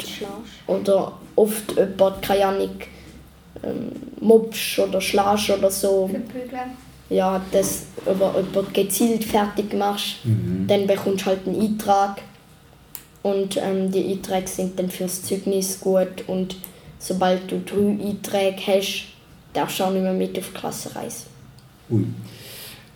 oder 0.65 1.11
oft 1.35 1.75
jemand, 1.77 2.21
keine 2.23 2.45
Ahnung, 2.45 2.69
ähm, 3.63 3.91
mobst 4.19 4.79
oder 4.79 4.99
schlägst 5.01 5.49
oder 5.51 5.69
so, 5.69 6.09
ja, 7.09 7.41
das 7.51 7.83
über 8.05 8.33
jemand 8.37 8.73
gezielt 8.73 9.23
fertig 9.23 9.73
machst, 9.73 10.17
dann 10.67 10.87
bekommst 10.87 11.21
du 11.21 11.25
halt 11.27 11.47
einen 11.47 11.61
Eintrag. 11.61 12.21
Und 13.27 13.57
ähm, 13.57 13.91
die 13.91 14.11
Einträge 14.11 14.47
sind 14.47 14.79
dann 14.79 14.89
fürs 14.89 15.21
Zeugnis 15.23 15.81
gut. 15.81 16.23
Und 16.27 16.55
sobald 16.97 17.51
du 17.51 17.59
drei 17.65 18.07
Einträge 18.07 18.61
hast, 18.67 19.05
darfst 19.51 19.79
du 19.79 19.83
auch 19.83 19.91
nicht 19.91 20.03
mehr 20.03 20.13
mit 20.13 20.37
auf 20.37 20.49
die 20.53 20.59
Klassenreise. 20.59 21.25
Ui. 21.89 22.05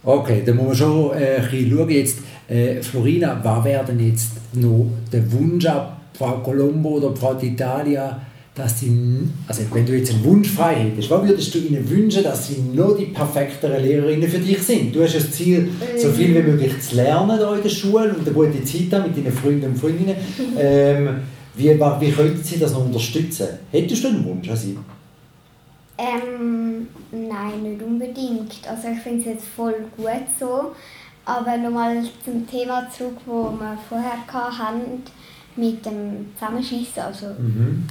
Okay, 0.04 0.42
dann 0.46 0.56
muss 0.56 0.68
man 0.68 0.76
schon 0.76 1.12
äh, 1.12 1.36
ein 1.36 1.52
bisschen 1.52 1.78
schauen. 1.78 1.90
Jetzt, 1.90 2.18
äh, 2.48 2.82
Florina, 2.82 3.40
was 3.44 3.66
wäre 3.66 3.86
denn 3.86 4.00
jetzt 4.00 4.32
noch 4.54 4.88
der 5.12 5.32
Wunsch 5.34 5.66
an 5.66 5.98
Frau 6.14 6.38
Colombo 6.38 6.90
oder 6.92 7.16
Frau 7.16 7.34
D'Italia, 7.34 8.16
dass 8.54 8.82
sie, 8.82 9.30
also 9.48 9.64
wenn 9.74 9.86
du 9.86 9.96
jetzt 9.98 10.12
einen 10.14 10.24
Wunsch 10.26 10.50
frei 10.50 10.76
hättest, 10.76 11.10
was 11.10 11.26
würdest 11.26 11.56
du 11.56 11.60
ihnen 11.60 11.90
wünschen, 11.90 12.24
dass 12.24 12.48
sie 12.48 12.62
noch 12.74 12.98
die 12.98 13.06
perfekteren 13.06 13.82
Lehrerinnen 13.82 14.30
für 14.30 14.40
dich 14.40 14.62
sind? 14.62 14.94
Du 14.94 15.04
hast 15.04 15.16
das 15.16 15.32
Ziel, 15.32 15.70
so 15.98 16.10
viel 16.10 16.36
wie 16.36 16.52
möglich 16.52 16.80
zu 16.82 16.96
lernen 16.96 17.38
hier 17.38 17.54
in 17.54 17.64
der 17.64 17.70
Schule 17.70 18.14
und 18.14 18.28
eine 18.28 18.32
gute 18.32 18.64
Zeit 18.64 18.92
haben 18.92 19.10
mit 19.10 19.18
deinen 19.18 19.32
Freunden 19.34 19.68
und 19.68 19.78
Freundinnen. 19.78 20.16
Ähm, 20.58 21.10
wie, 21.56 21.70
wie 21.70 22.12
könnten 22.12 22.44
sie 22.44 22.60
das 22.60 22.74
noch 22.74 22.86
unterstützen? 22.86 23.48
Hättest 23.72 24.04
du 24.04 24.10
einen 24.10 24.26
Wunsch 24.26 24.50
an 24.50 24.58
sie? 24.58 24.78
Ähm, 25.98 26.88
nein, 27.12 27.64
nicht 27.64 27.82
unbedingt. 27.82 28.54
Also 28.70 28.88
ich 28.94 29.00
finde 29.00 29.20
es 29.20 29.26
jetzt 29.26 29.48
voll 29.56 29.76
gut 29.96 30.08
so. 30.40 30.72
Aber 31.24 31.56
nochmal 31.58 32.04
zum 32.26 32.48
Thema 32.48 32.90
zurück, 32.90 33.18
wo 33.26 33.52
wir 33.52 33.78
vorher 33.88 34.18
hatten, 34.28 35.04
mit 35.56 35.86
dem 35.86 36.28
Zusammenschießen. 36.34 37.04
Also, 37.04 37.28
Mhm. 37.28 37.84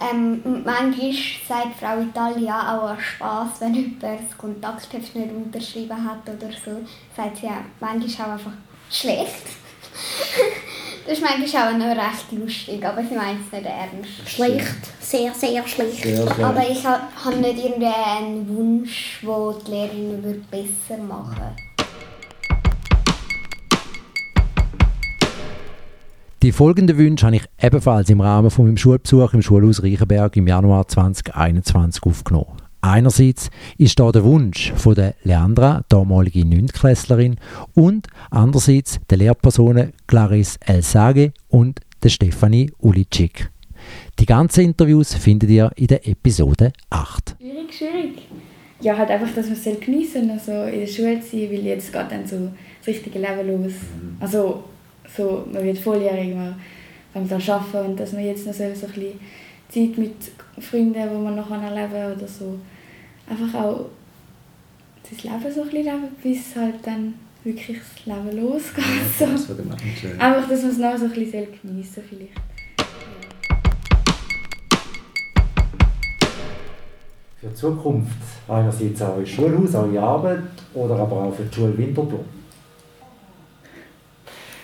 Ähm, 0.00 0.40
und 0.44 0.64
manchmal 0.64 1.12
sagt 1.48 1.76
Frau 1.78 2.00
Italia 2.00 2.76
auch 2.78 2.90
aus 2.92 3.02
Spass, 3.02 3.60
wenn 3.60 3.74
jemand 3.74 4.02
das 4.02 4.38
Kontaktheft 4.38 5.14
nicht 5.14 5.30
unterschrieben 5.32 6.04
hat 6.04 6.22
oder 6.28 6.50
so, 6.52 6.80
sagt 7.16 7.36
sie 7.38 7.46
ja 7.46 7.58
manchmal 7.80 8.28
auch 8.28 8.32
einfach 8.32 8.52
schlecht. 8.90 9.42
das 11.06 11.18
ist 11.18 11.22
manchmal 11.22 11.74
auch 11.74 11.78
noch 11.78 11.86
recht 11.96 12.32
lustig, 12.32 12.84
aber 12.84 13.02
sie 13.02 13.14
meint 13.14 13.40
es 13.46 13.52
nicht 13.52 13.66
ernst. 13.66 14.28
Schlecht, 14.30 14.74
sehr, 15.00 15.34
sehr 15.34 15.66
schlecht. 15.66 16.02
Sehr 16.02 16.34
schön. 16.34 16.44
Aber 16.44 16.68
ich 16.68 16.84
ha- 16.86 17.08
habe 17.24 17.36
nicht 17.36 17.64
irgendwie 17.64 17.86
einen 17.86 18.48
Wunsch, 18.48 19.18
wo 19.22 19.52
die 19.52 19.70
Lehrerin 19.70 20.22
würde 20.22 20.42
besser 20.50 21.00
machen 21.02 21.36
Die 26.42 26.52
folgenden 26.52 26.96
Wünsche 26.96 27.26
habe 27.26 27.36
ich 27.36 27.44
ebenfalls 27.60 28.08
im 28.08 28.22
Rahmen 28.22 28.50
von 28.50 28.64
meinem 28.64 28.78
Schulbesuch 28.78 29.34
im 29.34 29.42
Schulhaus 29.42 29.82
Reichenberg 29.82 30.34
im 30.38 30.46
Januar 30.46 30.88
2021 30.88 32.02
aufgenommen. 32.02 32.56
Einerseits 32.80 33.50
ist 33.76 34.00
da 34.00 34.10
der 34.10 34.24
Wunsch 34.24 34.72
von 34.74 34.94
der 34.94 35.16
Leandra, 35.22 35.84
damalige 35.90 36.46
Neuntklässlerin, 36.46 37.36
und 37.74 38.06
andererseits 38.30 39.00
der 39.10 39.18
Lehrpersonen 39.18 39.92
Clarisse 40.06 40.58
Elsage 40.64 41.34
und 41.48 41.80
der 42.02 42.08
Stefanie 42.08 42.72
Ulitschik. 42.78 43.50
Die 44.18 44.24
ganzen 44.24 44.64
Interviews 44.64 45.12
findet 45.12 45.50
ihr 45.50 45.70
in 45.76 45.88
der 45.88 46.08
Episode 46.08 46.72
8. 46.88 47.36
Schwierig, 47.38 47.74
schwierig. 47.74 48.28
Ja, 48.80 48.96
halt 48.96 49.10
einfach, 49.10 49.34
dass 49.34 49.46
wir 49.46 49.74
es 49.74 49.80
geniessen 49.80 50.40
soll, 50.42 50.54
also 50.54 50.72
in 50.74 50.80
der 50.80 50.86
Schule 50.86 51.20
zu 51.20 51.36
sein, 51.36 51.50
weil 51.50 51.66
jetzt 51.66 51.92
geht 51.92 52.10
dann 52.10 52.26
so 52.26 52.50
das 52.78 52.86
richtige 52.86 53.18
Leben 53.18 53.62
los. 53.62 53.74
Also, 54.20 54.64
so, 55.16 55.46
man 55.52 55.64
wird 55.64 55.78
volljährig, 55.78 56.34
man 56.34 56.54
fängt 57.12 57.32
an 57.32 57.42
arbeiten 57.54 57.90
und 57.90 58.00
dass 58.00 58.12
man 58.12 58.24
jetzt 58.24 58.46
noch 58.46 58.54
so 58.54 58.62
ein 58.64 58.72
bisschen 58.72 59.20
Zeit 59.68 59.98
mit 59.98 60.14
Freunden, 60.58 60.94
die 60.94 61.24
man 61.24 61.36
noch 61.36 61.50
erleben 61.50 61.92
kann 61.92 62.12
oder 62.16 62.28
so. 62.28 62.58
Einfach 63.28 63.54
auch 63.54 63.86
sein 65.04 65.32
Leben 65.40 65.54
so 65.54 65.62
ein 65.62 65.68
bisschen 65.68 65.84
leben, 65.84 66.08
bis 66.22 66.56
halt 66.56 66.74
dann 66.84 67.14
wirklich 67.44 67.78
das 67.78 68.06
Leben 68.06 68.42
losgeht. 68.42 68.84
So. 69.18 69.26
Das 69.26 69.48
würde 69.48 69.62
man 69.62 69.78
schön. 69.78 70.20
Einfach, 70.20 70.48
dass 70.48 70.62
man 70.62 70.70
es 70.70 70.78
noch 70.78 70.96
so 70.96 71.04
ein 71.04 71.12
bisschen 71.12 71.46
geniessen 71.62 72.02
vielleicht. 72.08 72.32
Für 77.40 77.46
die 77.46 77.54
Zukunft 77.54 78.18
einerseits 78.48 79.00
auch 79.00 79.16
euer 79.16 79.24
Schulhaus, 79.24 79.74
eure 79.74 80.00
Arbeit 80.00 80.42
oder 80.74 80.96
aber 80.96 81.24
auch 81.24 81.34
für 81.34 81.44
die 81.44 81.54
Schule 81.54 81.78
Winterthur. 81.78 82.24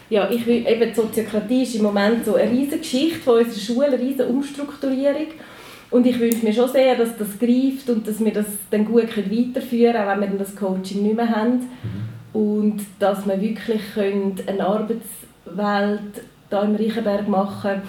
Ja, 0.09 0.31
ich 0.31 0.47
will, 0.47 0.67
eben 0.67 0.89
die 0.91 0.95
Soziokratie 0.95 1.63
ist 1.63 1.75
im 1.75 1.83
Moment 1.83 2.25
so 2.25 2.37
eine 2.37 2.51
riesige 2.51 2.79
Geschichte 2.79 3.19
von 3.19 3.39
unserer 3.39 3.61
Schule, 3.61 3.87
eine 3.87 3.99
riesige 3.99 4.27
Umstrukturierung. 4.27 5.27
Und 5.91 6.07
ich 6.07 6.19
wünsche 6.19 6.45
mir 6.45 6.53
schon 6.53 6.71
sehr, 6.71 6.97
dass 6.97 7.17
das 7.17 7.39
greift 7.39 7.89
und 7.89 8.07
dass 8.07 8.25
wir 8.25 8.33
das 8.33 8.47
dann 8.71 8.85
gut 8.85 9.17
weiterführen 9.17 9.93
können, 9.93 9.97
auch 9.97 10.13
wenn 10.13 10.21
wir 10.21 10.29
dann 10.29 10.39
das 10.39 10.57
Coaching 10.57 11.03
nicht 11.03 11.17
mehr 11.17 11.29
haben. 11.29 11.69
Und 12.33 12.81
dass 12.99 13.27
wir 13.27 13.41
wirklich 13.41 13.81
können 13.95 14.37
eine 14.47 14.67
Arbeitswelt 14.67 16.01
hier 16.51 16.63
im 16.63 16.77
Reichenberg 16.77 17.29
machen 17.29 17.71
können, 17.71 17.83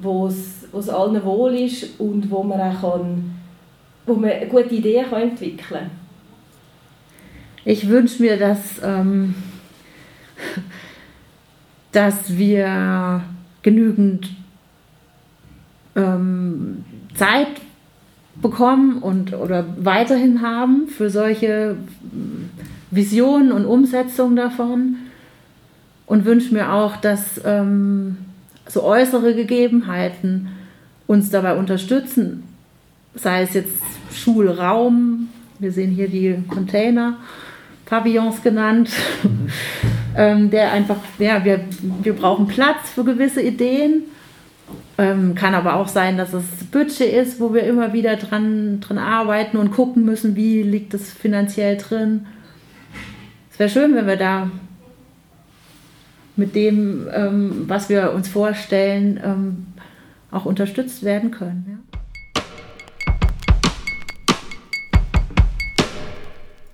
wo 0.00 0.26
es, 0.26 0.68
wo 0.72 0.78
es 0.78 0.88
allen 0.88 1.22
wohl 1.24 1.54
ist 1.54 2.00
und 2.00 2.30
wo 2.30 2.42
man 2.42 2.60
auch 2.60 2.80
kann, 2.80 3.34
wo 4.06 4.14
man 4.14 4.48
gute 4.48 4.74
Ideen 4.74 5.08
kann 5.08 5.22
entwickeln 5.22 5.60
kann. 5.68 5.90
Ich 7.64 7.88
wünsche 7.88 8.22
mir, 8.22 8.36
dass, 8.36 8.80
ähm, 8.82 9.34
dass 11.92 12.36
wir 12.36 13.22
genügend 13.62 14.30
ähm, 15.94 16.84
Zeit 17.14 17.48
bekommen 18.40 18.98
und 18.98 19.34
oder 19.34 19.64
weiterhin 19.78 20.40
haben 20.42 20.88
für 20.88 21.10
solche 21.10 21.76
mm, 22.02 22.50
Visionen 22.90 23.52
und 23.52 23.66
Umsetzungen 23.66 24.36
davon. 24.36 24.96
Und 26.06 26.24
wünsche 26.24 26.52
mir 26.52 26.72
auch, 26.72 26.96
dass 26.96 27.40
ähm, 27.44 28.18
so 28.66 28.82
äußere 28.82 29.34
Gegebenheiten 29.34 30.48
uns 31.06 31.30
dabei 31.30 31.56
unterstützen, 31.56 32.42
sei 33.14 33.42
es 33.42 33.54
jetzt 33.54 33.72
Schulraum, 34.12 35.28
wir 35.58 35.72
sehen 35.72 35.90
hier 35.90 36.08
die 36.08 36.42
Container, 36.48 37.18
Pavillons 37.86 38.42
genannt, 38.42 38.90
ähm, 40.16 40.50
der 40.50 40.72
einfach, 40.72 40.96
ja, 41.18 41.44
wir, 41.44 41.60
wir 42.02 42.12
brauchen 42.14 42.46
Platz 42.46 42.90
für 42.94 43.04
gewisse 43.04 43.42
Ideen. 43.42 44.04
Ähm, 44.98 45.34
kann 45.34 45.54
aber 45.54 45.76
auch 45.76 45.88
sein, 45.88 46.16
dass 46.16 46.32
es 46.32 46.44
Budget 46.70 47.12
ist, 47.12 47.40
wo 47.40 47.54
wir 47.54 47.64
immer 47.64 47.92
wieder 47.92 48.16
dran, 48.16 48.80
dran 48.80 48.98
arbeiten 48.98 49.56
und 49.56 49.70
gucken 49.72 50.04
müssen, 50.04 50.36
wie 50.36 50.62
liegt 50.62 50.94
es 50.94 51.10
finanziell 51.10 51.76
drin. 51.76 52.26
Es 53.50 53.58
wäre 53.58 53.70
schön, 53.70 53.94
wenn 53.94 54.06
wir 54.06 54.16
da 54.16 54.50
mit 56.36 56.54
dem, 56.54 57.08
ähm, 57.12 57.64
was 57.66 57.88
wir 57.88 58.12
uns 58.12 58.28
vorstellen, 58.28 59.20
ähm, 59.22 59.66
auch 60.30 60.44
unterstützt 60.44 61.02
werden 61.04 61.30
können. 61.30 61.66
Ja. 61.68 61.91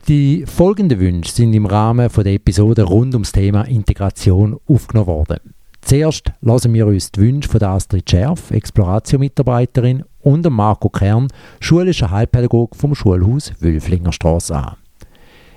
Die 0.09 0.47
folgenden 0.47 1.01
Wünsche 1.01 1.31
sind 1.31 1.53
im 1.53 1.67
Rahmen 1.67 2.09
von 2.09 2.25
der 2.25 2.33
Episode 2.33 2.85
rund 2.85 3.13
ums 3.15 3.31
Thema 3.31 3.65
Integration 3.65 4.59
aufgenommen 4.67 5.09
worden. 5.09 5.53
Zuerst 5.83 6.33
lassen 6.41 6.73
wir 6.73 6.87
uns 6.87 7.13
die 7.13 7.21
Wünsche 7.21 7.51
von 7.51 7.63
Astrid 7.63 8.09
Scherf, 8.09 8.51
Exploratio-Mitarbeiterin, 8.51 10.05
und 10.21 10.49
Marco 10.49 10.89
Kern, 10.89 11.29
schulischer 11.61 12.11
Heilpädagog 12.11 12.75
vom 12.75 12.95
Schulhaus 12.95 13.53
Wülflinger 13.61 14.13
Straße 14.13 14.57
an. 14.57 14.77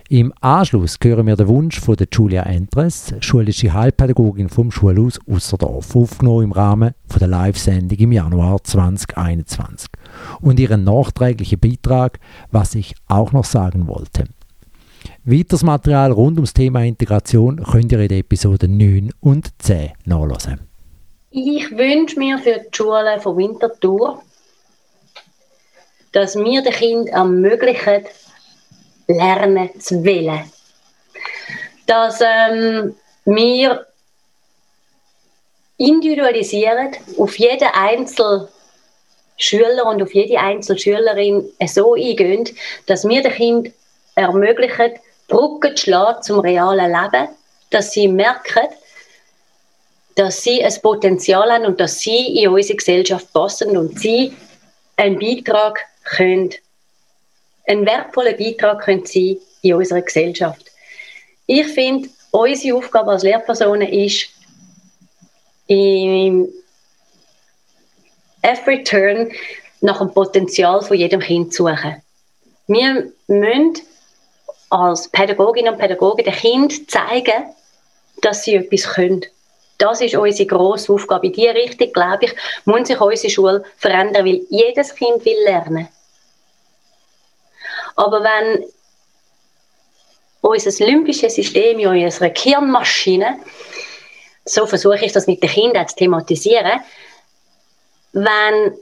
Im 0.09 0.33
Anschluss 0.41 0.97
hören 1.01 1.27
wir 1.27 1.37
den 1.37 1.47
Wunsch 1.47 1.79
von 1.79 1.95
der 1.95 2.09
Julia 2.11 2.43
Entres, 2.43 3.13
schulische 3.21 3.71
Heilpädagogin 3.71 4.49
vom 4.49 4.69
Schulhaus 4.69 5.17
Usserdorf, 5.27 5.95
aufgenommen 5.95 6.43
im 6.43 6.51
Rahmen 6.51 6.91
von 7.07 7.19
der 7.19 7.29
Live-Sendung 7.29 7.97
im 7.97 8.11
Januar 8.11 8.61
2021. 8.61 9.87
Und 10.41 10.59
ihren 10.59 10.83
nachträglichen 10.83 11.57
Beitrag, 11.57 12.19
was 12.51 12.75
ich 12.75 12.95
auch 13.07 13.31
noch 13.31 13.45
sagen 13.45 13.87
wollte. 13.87 14.25
Weiteres 15.23 15.61
Material 15.61 16.11
rund 16.11 16.37
ums 16.37 16.51
Thema 16.51 16.83
Integration 16.83 17.63
könnt 17.63 17.91
ihr 17.91 17.99
in 17.99 18.07
den 18.07 18.21
Episoden 18.21 18.75
9 18.75 19.11
und 19.19 19.49
10 19.59 19.91
nachlesen. 20.05 20.67
Ich 21.29 21.69
wünsche 21.69 22.17
mir 22.17 22.39
für 22.39 22.57
die 22.57 22.75
Schule 22.75 23.19
von 23.19 23.37
Winterthur, 23.37 24.23
dass 26.11 26.35
wir 26.35 26.63
den 26.63 26.73
Kindern 26.73 27.07
ermöglichen, 27.07 28.03
lernen 29.07 29.69
zu 29.79 30.03
wählen. 30.03 30.51
Dass 31.85 32.19
ähm, 32.21 32.95
wir 33.25 33.85
individualisieren 35.77 36.95
auf 37.19 37.37
jeden 37.37 37.69
einzelnen 37.75 38.47
Schüler 39.37 39.85
und 39.85 40.01
auf 40.01 40.15
jede 40.15 40.39
einzelne 40.39 40.79
Schülerin 40.79 41.47
so 41.67 41.93
eingehen, 41.93 42.49
dass 42.87 43.07
wir 43.07 43.21
den 43.21 43.31
Kindern 43.31 43.73
ermöglichen, 44.15 44.93
Brücken 45.31 45.75
zu 45.75 45.83
schlagen 45.85 46.21
zum 46.21 46.39
realen 46.41 46.91
Leben, 46.91 47.29
dass 47.71 47.93
sie 47.93 48.07
merken, 48.07 48.67
dass 50.15 50.43
sie 50.43 50.63
ein 50.63 50.73
Potenzial 50.81 51.51
haben 51.51 51.65
und 51.65 51.79
dass 51.79 51.99
sie 51.99 52.41
in 52.43 52.49
unsere 52.49 52.77
Gesellschaft 52.77 53.31
passen 53.33 53.77
und 53.77 53.97
sie 53.97 54.33
einen 54.97 55.17
Beitrag 55.17 55.79
können, 56.03 56.51
einen 57.65 57.85
wertvollen 57.85 58.37
Beitrag 58.37 58.83
können 58.83 59.05
sein 59.05 59.37
in 59.61 59.73
unserer 59.73 60.01
Gesellschaft. 60.01 60.65
Ich 61.47 61.67
finde, 61.67 62.09
unsere 62.31 62.77
Aufgabe 62.77 63.11
als 63.11 63.23
Lehrpersonen 63.23 63.87
ist, 63.87 64.27
im 65.67 66.49
Every 68.41 68.83
Turn 68.83 69.31
nach 69.79 69.99
dem 69.99 70.13
Potenzial 70.13 70.81
von 70.81 70.97
jedem 70.97 71.21
Kind 71.21 71.53
zu 71.53 71.67
suchen. 71.67 72.01
Wir 72.67 73.11
müssen 73.27 73.81
als 74.71 75.09
Pädagoginnen 75.09 75.73
und 75.73 75.79
Pädagogen 75.79 76.23
den 76.23 76.33
Kind 76.33 76.89
zeigen, 76.89 77.53
dass 78.21 78.43
sie 78.43 78.55
etwas 78.55 78.93
können. 78.93 79.25
Das 79.77 79.99
ist 79.99 80.15
unsere 80.15 80.47
grosse 80.47 80.93
Aufgabe. 80.93 81.27
In 81.27 81.33
diese 81.33 81.53
Richtung, 81.53 81.91
glaube 81.91 82.25
ich, 82.25 82.35
muss 82.65 82.87
sich 82.87 82.99
unsere 82.99 83.31
Schule 83.31 83.63
verändern, 83.77 84.25
weil 84.25 84.41
jedes 84.49 84.95
Kind 84.95 85.25
will 85.25 85.43
lernen. 85.43 85.87
Aber 87.95 88.23
wenn 88.23 88.63
unser 90.41 90.85
limbisches 90.85 91.35
System 91.35 91.79
in 91.79 91.87
unserer 91.87 92.29
Gehirnmaschine, 92.29 93.39
so 94.45 94.65
versuche 94.65 95.03
ich 95.03 95.11
das 95.11 95.27
mit 95.27 95.43
den 95.43 95.49
Kindern 95.49 95.87
zu 95.87 95.95
thematisieren, 95.95 96.79
wenn 98.13 98.77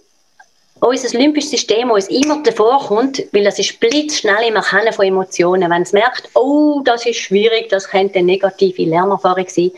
unser 0.81 1.17
limbisches 1.17 1.51
System 1.51 1.91
uns 1.91 2.07
immer 2.07 2.41
davor 2.43 2.79
kommt, 2.87 3.21
weil 3.33 3.43
das 3.43 3.59
ist 3.59 3.79
blitzschnell 3.79 4.47
im 4.47 4.55
Erkennen 4.55 4.93
von 4.93 5.05
Emotionen. 5.05 5.69
Wenn 5.69 5.81
es 5.81 5.93
merkt, 5.93 6.29
oh, 6.35 6.81
das 6.83 7.05
ist 7.05 7.17
schwierig, 7.17 7.69
das 7.69 7.89
könnte 7.89 8.19
eine 8.19 8.27
negative 8.27 8.83
Lernerfahrung 8.83 9.47
sein, 9.47 9.71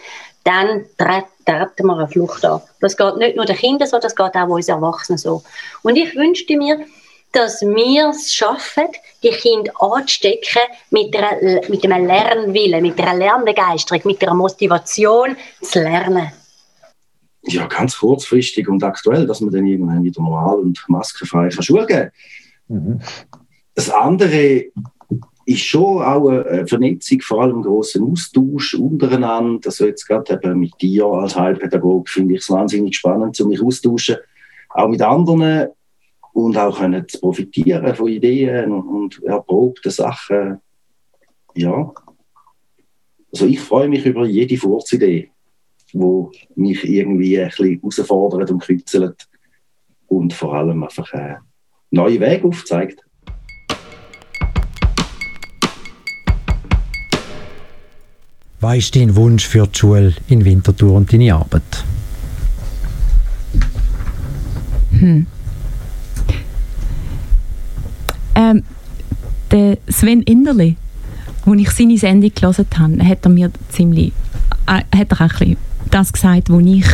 dann 0.43 0.86
treten 0.98 1.86
wir 1.86 1.98
eine 1.98 2.08
Flucht 2.08 2.46
an. 2.46 2.62
Das 2.79 2.98
geht 2.98 3.17
nicht 3.17 3.36
nur 3.36 3.46
den 3.46 3.55
Kindern 3.55 3.88
so, 3.88 4.00
das 4.00 4.15
geht 4.15 4.36
auch 4.36 4.48
uns 4.48 4.67
Erwachsenen 4.67 5.17
so. 5.17 5.43
Und 5.84 5.96
ich 5.96 6.15
wünschte 6.15 6.58
mir, 6.58 6.86
dass 7.31 7.62
wir 7.62 8.10
es 8.10 8.34
schaffen, 8.34 8.88
die 9.24 9.29
Kinder 9.29 9.72
anzustecken 9.79 10.62
mit, 10.89 11.15
einer, 11.15 11.62
mit 11.70 11.84
einem 11.86 12.05
Lernwillen, 12.05 12.81
mit 12.81 13.00
einer 13.00 13.15
Lernbegeisterung, 13.15 14.01
mit 14.05 14.22
einer 14.22 14.34
Motivation 14.34 15.38
zu 15.62 15.79
lernen 15.79 16.31
ja, 17.43 17.67
ganz 17.67 17.98
kurzfristig 17.98 18.67
und 18.67 18.83
aktuell, 18.83 19.25
dass 19.25 19.41
man 19.41 19.51
dann 19.51 19.65
irgendwann 19.65 20.03
wieder 20.03 20.21
normal 20.21 20.60
und 20.60 20.83
maskenfrei 20.88 21.50
kann 21.50 21.63
Schule 21.63 21.86
geben 21.86 22.12
mhm. 22.67 23.01
Das 23.74 23.89
andere 23.89 24.65
ist 25.45 25.63
schon 25.63 26.03
auch 26.03 26.27
eine 26.27 26.67
Vernetzung, 26.67 27.21
vor 27.21 27.41
allem 27.41 27.55
einen 27.55 27.63
grossen 27.63 28.12
Austausch 28.12 28.75
untereinander. 28.75 29.62
Also 29.65 29.86
jetzt 29.86 30.06
gerade 30.06 30.34
eben 30.34 30.60
mit 30.60 30.73
dir 30.82 31.06
als 31.06 31.36
Heilpädagoge 31.36 32.10
finde 32.10 32.36
ich 32.36 32.41
es 32.41 32.49
wahnsinnig 32.49 32.95
spannend, 32.95 33.36
zu 33.36 33.47
mich 33.47 33.62
austauschen, 33.62 34.17
auch 34.69 34.88
mit 34.88 35.01
anderen 35.01 35.69
und 36.34 36.58
auch 36.58 36.77
können 36.80 37.08
zu 37.08 37.19
profitieren 37.19 37.95
von 37.95 38.08
Ideen 38.08 38.71
und 38.71 39.23
erprobten 39.23 39.91
Sachen. 39.91 40.60
Ja, 41.56 41.91
also 43.32 43.45
ich 43.45 43.60
freue 43.60 43.89
mich 43.89 44.06
über 44.06 44.25
jede 44.25 44.58
Furzidee 44.58 45.32
wo 45.93 46.32
mich 46.56 46.84
irgendwie 46.84 47.39
ein 47.39 47.49
bisschen 47.49 47.80
herausfordert 47.80 48.51
und 48.51 48.63
kitzelt 48.63 49.27
und 50.08 50.34
vor 50.34 50.54
allem 50.54 50.84
einfach 50.84 51.12
einen 51.13 51.38
neuen 51.91 52.19
Weg 52.19 52.43
aufzeigt. 52.43 53.04
Was 58.60 58.77
ist 58.77 58.95
dein 58.95 59.15
Wunsch 59.15 59.47
für 59.47 59.65
die 59.65 59.80
Schule 59.80 60.13
in 60.27 60.45
Winterthur 60.45 60.93
und 60.93 61.12
deine 61.12 61.34
Arbeit? 61.34 61.84
Hm. 64.91 65.25
Ähm, 68.36 68.63
der 69.49 69.77
Sven 69.88 70.21
Inderli, 70.21 70.77
als 71.45 71.60
ich 71.60 71.71
seine 71.71 71.97
Sendung 71.97 72.32
gelesen 72.34 72.67
habe, 72.77 73.04
hat 73.04 73.25
er 73.25 73.30
mir 73.30 73.51
ziemlich 73.69 74.13
äh, 74.67 74.84
hat 74.95 75.12
er 75.12 75.15
auch 75.15 75.21
ein 75.21 75.27
bisschen 75.30 75.58
das 75.91 76.13
gesagt, 76.13 76.49
was 76.49 76.63
ich 76.65 76.86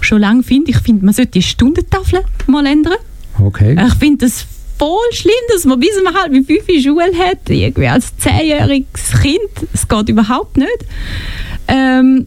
schon 0.00 0.20
lange 0.20 0.42
finde. 0.42 0.70
Ich 0.70 0.78
finde, 0.78 1.04
man 1.04 1.14
sollte 1.14 1.32
die 1.32 1.42
Stundentafel 1.42 2.20
mal 2.46 2.66
ändern. 2.66 2.98
Okay. 3.40 3.76
Ich 3.86 3.94
finde 3.94 4.26
das 4.26 4.44
voll 4.78 5.12
schlimm, 5.12 5.32
dass 5.52 5.64
man 5.64 5.80
bis 5.80 5.90
halt 6.14 6.32
wie 6.32 6.44
fünf 6.44 6.82
Schule 6.82 7.12
hat, 7.18 7.48
irgendwie 7.48 7.88
als 7.88 8.16
zehnjähriges 8.16 9.20
Kind. 9.20 9.68
Das 9.72 9.88
geht 9.88 10.08
überhaupt 10.08 10.56
nicht. 10.56 10.86
Ähm, 11.66 12.26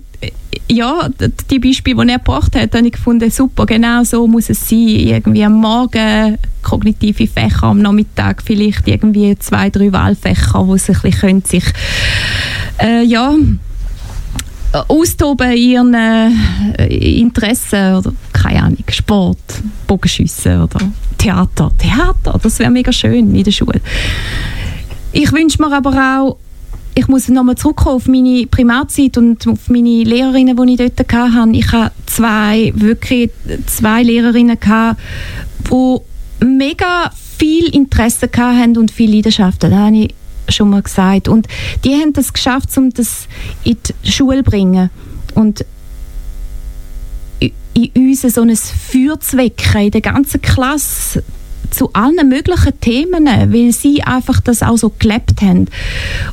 ja, 0.69 1.10
die 1.49 1.60
Beispiele, 1.60 2.05
die 2.05 2.12
er 2.12 2.19
gebracht 2.19 2.55
hat, 2.55 2.75
habe 2.75 2.86
ich 2.86 2.93
gefunden, 2.93 3.31
super, 3.31 3.65
genau 3.65 4.03
so 4.03 4.27
muss 4.27 4.49
es 4.49 4.69
sein. 4.69 4.79
Irgendwie 4.79 5.43
am 5.43 5.53
Morgen 5.53 6.38
kognitive 6.62 7.27
Fächer, 7.27 7.63
am 7.63 7.81
Nachmittag 7.81 8.43
vielleicht 8.43 8.88
irgendwie 8.88 9.38
zwei, 9.39 9.69
drei 9.69 9.91
Wahlfächer, 9.91 10.67
wo 10.67 10.77
sie 10.77 10.93
ein 10.93 11.01
bisschen 11.01 11.41
sich 11.43 11.65
äh, 12.81 13.03
ja, 13.03 13.36
austoben 14.73 15.51
in 15.51 15.57
ihren 15.57 15.93
äh, 15.93 17.19
Interessen 17.19 17.95
oder 17.95 18.13
keine 18.31 18.63
Ahnung, 18.63 18.84
Sport, 18.89 19.38
Bogenschiessen 19.88 20.63
oder 20.63 20.79
Theater. 21.17 21.71
Theater, 21.77 22.39
das 22.41 22.60
wäre 22.60 22.71
mega 22.71 22.91
schön 22.91 23.36
in 23.36 23.43
der 23.43 23.51
Schule. 23.51 23.81
Ich 25.12 25.31
wünsche 25.31 25.62
mir 25.62 25.71
aber 25.73 25.91
auch, 25.91 26.38
ich 26.95 27.07
muss 27.07 27.27
nochmal 27.29 27.55
zurückkommen 27.55 27.95
auf 27.95 28.07
meine 28.07 28.47
Primarzeit 28.47 29.17
und 29.17 29.45
auf 29.47 29.69
meine 29.69 30.03
Lehrerinnen, 30.03 30.55
die 30.55 30.84
ich 30.84 30.93
dort 30.95 31.13
hatte. 31.13 31.51
Ich 31.51 31.71
hatte 31.71 31.93
zwei, 32.05 32.71
wirklich 32.75 33.29
zwei 33.67 34.03
Lehrerinnen, 34.03 34.57
die 34.60 36.45
mega 36.45 37.12
viel 37.38 37.73
Interesse 37.73 38.29
hatten 38.36 38.77
und 38.77 38.91
viel 38.91 39.13
Leidenschaft. 39.15 39.63
Da 39.63 39.69
habe 39.71 39.97
ich 39.97 40.15
schon 40.49 40.69
mal 40.69 40.82
gesagt. 40.82 41.27
Und 41.27 41.47
die 41.84 41.93
haben 41.93 42.13
das 42.13 42.34
geschafft, 42.34 42.75
um 42.77 42.89
das 42.91 43.27
in 43.63 43.77
die 44.04 44.12
Schule 44.12 44.43
zu 44.43 44.49
bringen. 44.51 44.89
Und 45.36 45.65
in 47.73 47.91
uns 47.95 48.21
so 48.21 48.41
ein 48.41 48.56
Feuer 48.56 49.19
zu 49.19 49.38
wecken, 49.38 49.82
in 49.82 49.91
der 49.91 50.01
ganzen 50.01 50.41
Klasse 50.41 51.23
zu 51.69 51.91
allen 51.93 52.27
möglichen 52.27 52.80
Themen, 52.82 53.25
weil 53.25 53.71
sie 53.71 54.04
einfach 54.04 54.41
das 54.41 54.62
auch 54.62 54.77
so 54.77 54.91
gelebt 54.99 55.41
haben. 55.41 55.67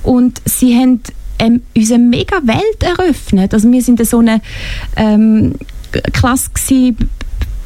Und 0.03 0.41
sie 0.45 0.77
haben 0.77 1.01
ähm, 1.39 1.63
unsere 1.77 2.01
mega 2.01 2.37
Welt 2.45 2.83
eröffnet. 2.83 3.55
Also 3.55 3.71
wir 3.71 3.83
sind 3.83 4.05
so 4.05 4.19
eine 4.19 4.41
ähm, 4.97 5.55
Klasse 6.13 6.51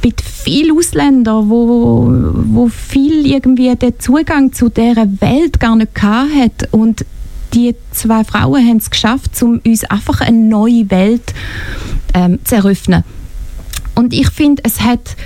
mit 0.03 0.21
vielen 0.21 0.77
Ausländern, 0.77 1.49
wo, 1.49 2.09
wo 2.47 2.69
viel 2.69 3.27
irgendwie 3.27 3.75
den 3.77 3.99
Zugang 3.99 4.53
zu 4.53 4.69
dieser 4.69 5.07
Welt 5.21 5.61
gar 5.61 5.77
nicht 5.77 6.03
hat 6.03 6.69
und 6.73 7.05
die 7.55 7.75
zwei 7.93 8.25
Frauen 8.25 8.67
haben 8.67 8.79
es 8.79 8.91
geschafft, 8.91 9.43
um 9.43 9.61
uns 9.65 9.85
einfach 9.85 10.21
eine 10.21 10.39
neue 10.39 10.91
Welt 10.91 11.35
ähm, 12.15 12.39
zu 12.45 12.57
eröffnen. 12.57 13.05
Und 13.95 14.15
ich 14.15 14.31
finde, 14.31 14.63
es 14.65 14.81
hat 14.81 15.17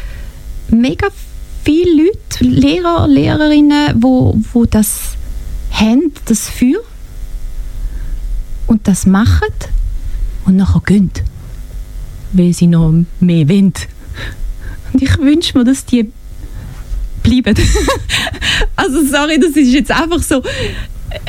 mega 0.68 1.08
viele 1.64 2.04
Leute, 2.04 2.44
Lehrer, 2.44 3.06
Lehrerinnen, 3.06 4.02
wo, 4.02 4.36
wo 4.52 4.66
das 4.66 5.16
haben, 5.70 6.12
das 6.24 6.48
Feuer 6.48 6.80
und 8.66 8.88
das 8.88 9.06
machen 9.06 9.54
und 10.44 10.56
nachher 10.56 10.82
gehen, 10.84 11.10
weil 12.32 12.52
sie 12.52 12.66
noch 12.66 12.92
mehr 13.20 13.48
wollen. 13.48 13.72
Und 14.96 15.02
ich 15.02 15.18
wünsche 15.18 15.58
mir, 15.58 15.64
dass 15.64 15.84
die 15.84 16.10
bleiben. 17.22 17.54
also 18.76 19.04
sorry, 19.04 19.38
das 19.38 19.50
ist 19.50 19.70
jetzt 19.70 19.90
einfach 19.90 20.22
so. 20.22 20.42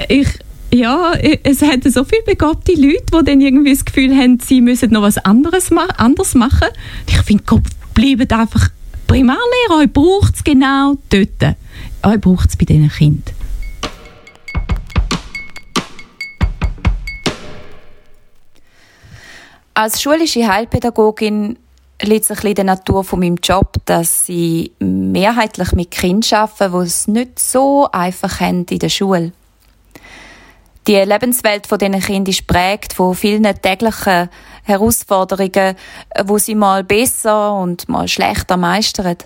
Ich, 0.07 0.29
ja, 0.73 1.11
es 1.43 1.61
hat 1.61 1.83
so 1.83 2.05
viele 2.05 2.23
begabte 2.23 2.71
Leute, 2.71 3.03
die 3.13 3.25
dann 3.25 3.41
irgendwie 3.41 3.73
das 3.73 3.83
Gefühl 3.83 4.15
haben, 4.15 4.39
sie 4.39 4.61
müssen 4.61 4.91
noch 4.91 5.01
was 5.01 5.17
anderes 5.17 5.69
ma 5.69 5.83
anders 5.97 6.33
machen. 6.33 6.69
Ich 7.09 7.17
finde, 7.23 7.43
bleibt 7.93 8.31
einfach 8.31 8.69
Primarlehrer, 9.05 9.81
euch 9.81 9.91
braucht 9.91 10.35
es 10.35 10.45
genau 10.45 10.95
dort. 11.09 11.57
Euch 12.03 12.21
braucht 12.21 12.49
es 12.51 12.55
bei 12.55 12.63
diesen 12.63 12.87
Kindern. 12.87 13.35
Als 19.73 20.01
schulische 20.01 20.47
Heilpädagogin 20.47 21.57
liegt 22.01 22.25
es 22.25 22.31
ein 22.31 22.35
bisschen 22.35 22.49
in 22.49 22.55
der 22.55 22.65
Natur 22.65 23.03
von 23.03 23.19
meinem 23.19 23.37
Job, 23.41 23.73
dass 23.85 24.25
sie 24.25 24.71
mehrheitlich 24.79 25.71
mit 25.73 25.91
Kindern 25.91 26.41
arbeiten, 26.41 26.73
die 26.73 26.85
es 26.85 27.07
nicht 27.07 27.39
so 27.39 27.89
einfach 27.91 28.39
haben 28.39 28.65
in 28.69 28.79
der 28.79 28.89
Schule. 28.89 29.31
Die 30.87 30.95
Lebenswelt 30.95 31.67
von 31.67 31.79
diesen 31.79 31.99
Kindern 31.99 32.31
ist 32.31 32.47
prägt 32.47 32.93
von 32.93 33.13
vielen 33.13 33.43
täglichen 33.61 34.29
Herausforderungen, 34.63 35.75
wo 36.23 36.37
sie 36.37 36.55
mal 36.55 36.83
besser 36.83 37.55
und 37.55 37.89
mal 37.89 38.07
schlechter 38.07 38.55
meistern. 38.55 39.17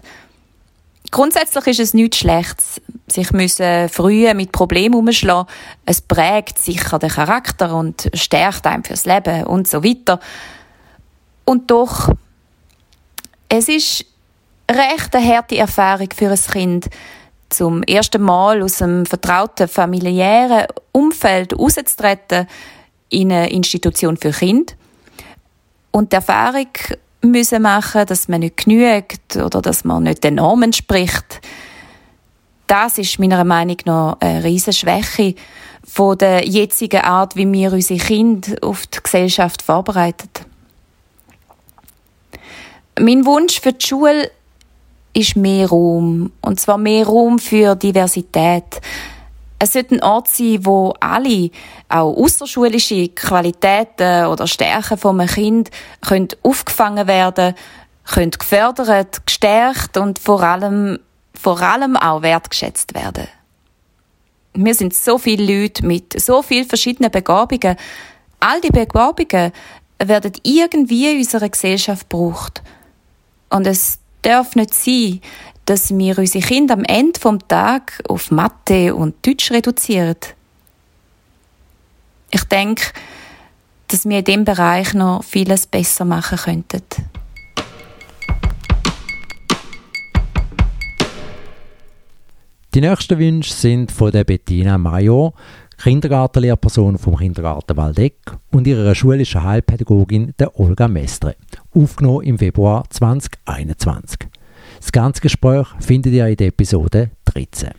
Grundsätzlich 1.12 1.67
ist 1.67 1.79
es 1.79 1.93
nichts 1.93 2.19
Schlechtes, 2.19 2.81
sich 3.07 3.31
müssen 3.31 3.89
früh 3.89 4.34
mit 4.34 4.53
Problemen 4.53 4.95
umschlagen. 4.95 5.49
Es 5.86 6.01
prägt 6.01 6.57
sicher 6.57 6.97
den 6.99 7.10
Charakter 7.10 7.75
und 7.75 8.10
stärkt 8.13 8.65
einem 8.65 8.84
fürs 8.84 9.05
Leben 9.05 9.43
und 9.43 9.67
so 9.67 9.84
weiter. 9.84 10.19
Und 11.43 11.69
doch, 11.69 12.10
es 13.53 13.67
ist 13.67 14.05
recht 14.71 15.13
eine 15.13 15.27
harte 15.27 15.57
Erfahrung 15.57 16.07
für 16.15 16.29
ein 16.29 16.37
Kind, 16.37 16.89
zum 17.49 17.83
ersten 17.83 18.21
Mal 18.21 18.63
aus 18.63 18.81
einem 18.81 19.05
vertrauten 19.05 19.67
familiären 19.67 20.67
Umfeld 20.93 21.59
rauszutreten 21.59 22.47
in 23.09 23.29
eine 23.33 23.51
Institution 23.51 24.15
für 24.15 24.31
Kinder 24.31 24.73
und 25.91 26.13
die 26.13 26.15
Erfahrung 26.15 26.69
müssen 27.21 27.61
machen, 27.61 28.05
dass 28.05 28.29
man 28.29 28.39
nicht 28.39 28.55
genügt 28.55 29.35
oder 29.35 29.61
dass 29.61 29.83
man 29.83 30.03
nicht 30.03 30.23
den 30.23 30.35
Normen 30.35 30.71
spricht. 30.71 31.41
Das 32.67 32.97
ist 32.97 33.19
meiner 33.19 33.43
Meinung 33.43 33.77
nach 33.83 34.15
eine 34.21 34.45
riesige 34.45 34.71
Schwäche 34.71 35.35
von 35.83 36.17
der 36.17 36.47
jetzigen 36.47 37.01
Art, 37.01 37.35
wie 37.35 37.51
wir 37.51 37.73
unsere 37.73 37.99
Kinder 37.99 38.55
auf 38.61 38.87
die 38.87 39.03
Gesellschaft 39.03 39.61
vorbereiten. 39.61 40.50
Mein 42.99 43.25
Wunsch 43.25 43.62
für 43.62 43.73
die 43.73 43.86
Schule 43.86 44.32
ist 45.13 45.36
mehr 45.36 45.69
Raum. 45.69 46.32
Und 46.41 46.60
zwar 46.60 46.77
mehr 46.77 47.06
Raum 47.06 47.39
für 47.39 47.75
Diversität. 47.75 48.82
Es 49.60 49.73
sollte 49.73 49.95
ein 49.95 50.04
Ort 50.04 50.27
sein, 50.27 50.65
wo 50.65 50.93
alle, 50.99 51.51
auch 51.88 52.15
außerschulische 52.17 53.10
Qualitäten 53.10 54.25
oder 54.25 54.47
Stärken 54.47 54.97
von 54.97 55.19
einem 55.19 55.30
Kind 55.30 55.69
können 56.01 56.30
aufgefangen 56.41 57.08
werden, 57.08 57.54
können 58.06 58.32
gefördert, 58.32 59.25
gestärkt 59.25 59.97
und 59.97 60.17
vor 60.17 60.41
allem, 60.41 60.99
vor 61.39 61.62
allem 61.62 61.95
auch 61.95 62.23
wertgeschätzt 62.23 62.95
werden. 62.95 63.27
Wir 64.54 64.73
sind 64.73 64.93
so 64.93 65.17
viele 65.17 65.62
Leute 65.62 65.86
mit 65.86 66.19
so 66.19 66.41
vielen 66.41 66.65
verschiedenen 66.65 67.12
Begabungen. 67.12 67.77
All 68.39 68.60
die 68.62 68.69
Begabungen 68.69 69.51
werden 70.04 70.34
irgendwie 70.43 71.12
in 71.12 71.19
unserer 71.19 71.49
Gesellschaft 71.49 72.10
gebraucht. 72.10 72.63
Und 73.51 73.67
es 73.67 73.99
darf 74.21 74.55
nicht 74.55 74.73
sein, 74.73 75.19
dass 75.65 75.95
wir 75.95 76.17
unsere 76.17 76.45
Kinder 76.45 76.73
am 76.73 76.83
Ende 76.85 77.19
vom 77.19 77.45
Tag 77.47 78.01
auf 78.07 78.31
Mathe 78.31 78.95
und 78.95 79.25
Deutsch 79.25 79.51
reduzieren. 79.51 80.15
Ich 82.31 82.43
denke, 82.45 82.85
dass 83.89 84.05
wir 84.05 84.19
in 84.19 84.23
diesem 84.23 84.45
Bereich 84.45 84.93
noch 84.93 85.23
vieles 85.23 85.67
besser 85.67 86.05
machen 86.05 86.37
könnten. 86.37 86.81
Die 92.73 92.79
nächsten 92.79 93.19
Wünsche 93.19 93.53
sind 93.53 93.91
von 93.91 94.11
der 94.11 94.23
Bettina 94.23 94.77
Major, 94.77 95.33
Kindergartenlehrperson 95.77 96.97
vom 96.97 97.17
Kindergarten 97.17 97.75
Waldeck 97.75 98.15
und 98.51 98.65
ihrer 98.65 98.95
schulischen 98.95 99.43
Heilpädagogin 99.43 100.33
der 100.39 100.57
Olga 100.57 100.87
Mestre, 100.87 101.35
aufgenommen 101.73 102.23
im 102.23 102.38
Februar 102.38 102.84
2021. 102.89 104.19
Das 104.79 104.91
ganze 104.91 105.21
Gespräch 105.21 105.67
findet 105.79 106.13
ihr 106.13 106.27
in 106.27 106.38
der 106.38 106.47
Episode 106.47 107.12
13. 107.25 107.69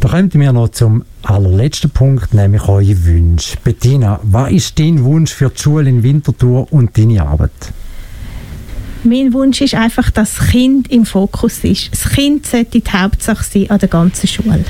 Da 0.00 0.08
kommen 0.08 0.32
wir 0.32 0.52
noch 0.52 0.70
zum 0.70 1.04
allerletzten 1.22 1.90
Punkt, 1.90 2.32
nämlich 2.32 2.62
eure 2.68 3.04
Wünsche. 3.04 3.58
Bettina, 3.62 4.18
was 4.22 4.50
ist 4.50 4.78
dein 4.78 5.04
Wunsch 5.04 5.32
für 5.32 5.50
die 5.50 5.60
Schule 5.60 5.90
in 5.90 6.02
Winterthur 6.02 6.72
und 6.72 6.96
deine 6.96 7.22
Arbeit? 7.22 7.72
Mein 9.04 9.32
Wunsch 9.32 9.60
ist 9.60 9.74
einfach, 9.74 10.10
dass 10.10 10.36
das 10.36 10.48
Kind 10.48 10.90
im 10.90 11.06
Fokus 11.06 11.64
ist. 11.64 11.92
Das 11.92 12.10
Kind 12.10 12.46
sollte 12.46 12.80
die 12.80 12.90
Hauptsache 12.90 13.44
sein 13.44 13.70
an 13.70 13.78
der 13.78 13.88
ganzen 13.88 14.26
Schule. 14.26 14.64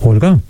Olga? 0.00 0.40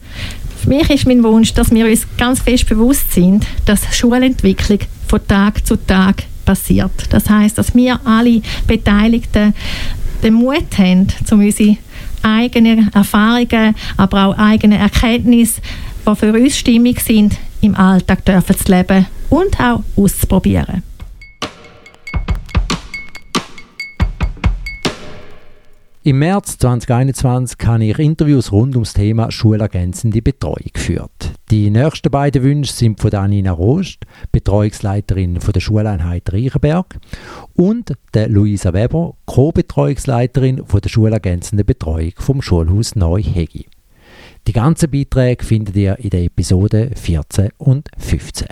Für 0.57 0.69
mich 0.69 0.91
ist 0.91 1.07
mein 1.07 1.23
Wunsch, 1.23 1.53
dass 1.55 1.71
wir 1.71 1.87
uns 1.87 2.07
ganz 2.17 2.41
fest 2.41 2.69
bewusst 2.69 3.13
sind, 3.13 3.47
dass 3.67 3.97
Schulentwicklung 3.97 4.81
von 5.07 5.27
Tag 5.27 5.67
zu 5.67 5.77
Tag 5.77 6.25
passiert. 6.45 6.91
Das 7.11 7.29
heißt, 7.29 7.59
dass 7.59 7.75
wir 7.75 8.01
alle 8.05 8.41
Beteiligten 8.67 9.55
den 10.23 10.35
Mut 10.35 10.79
haben, 10.79 11.09
um 11.31 11.41
unsere 11.41 11.77
eigenen 12.23 12.91
Erfahrungen, 12.93 13.75
aber 13.97 14.27
auch 14.27 14.39
eigene 14.39 14.79
Erkenntnisse, 14.79 15.61
die 16.09 16.17
für 16.17 16.33
uns 16.33 16.57
stimmig 16.57 17.01
sind, 17.01 17.37
im 17.61 17.75
Alltag 17.75 18.25
dürfen 18.25 18.57
zu 18.57 18.73
leben 18.73 19.07
und 19.29 19.61
auch 19.61 19.83
auszuprobieren. 19.97 20.83
Im 26.07 26.21
März 26.21 26.59
2021 26.59 27.59
habe 27.67 27.85
ich 27.85 27.99
Interviews 27.99 28.53
rund 28.53 28.77
ums 28.77 28.93
Thema 28.93 29.33
schulergänzende 29.33 30.23
Betreuung 30.23 30.71
geführt. 30.73 31.33
Die 31.51 31.69
nächsten 31.69 32.13
beiden 32.13 32.45
Wünsche 32.45 32.73
sind 32.73 33.01
von 33.01 33.13
Anina 33.13 33.51
Rost, 33.51 34.05
Betreuungsleiterin 34.31 35.41
von 35.41 35.53
der 35.53 35.59
Schuleinheit 35.59 36.33
Reichenberg, 36.33 37.01
und 37.55 37.95
der 38.15 38.29
Luisa 38.29 38.73
Weber, 38.73 39.17
Co-Betreuungsleiterin 39.25 40.65
von 40.65 40.81
der 40.81 40.91
schulergänzenden 40.91 41.67
Betreuung 41.67 42.13
vom 42.19 42.41
Schulhaus 42.41 42.95
Neuhegi. 42.95 43.67
Die 44.47 44.53
ganzen 44.53 44.89
Beiträge 44.89 45.45
findet 45.45 45.75
ihr 45.75 45.99
in 45.99 46.11
den 46.11 46.27
Episoden 46.27 46.95
14 46.95 47.51
und 47.59 47.89
15. 47.99 48.47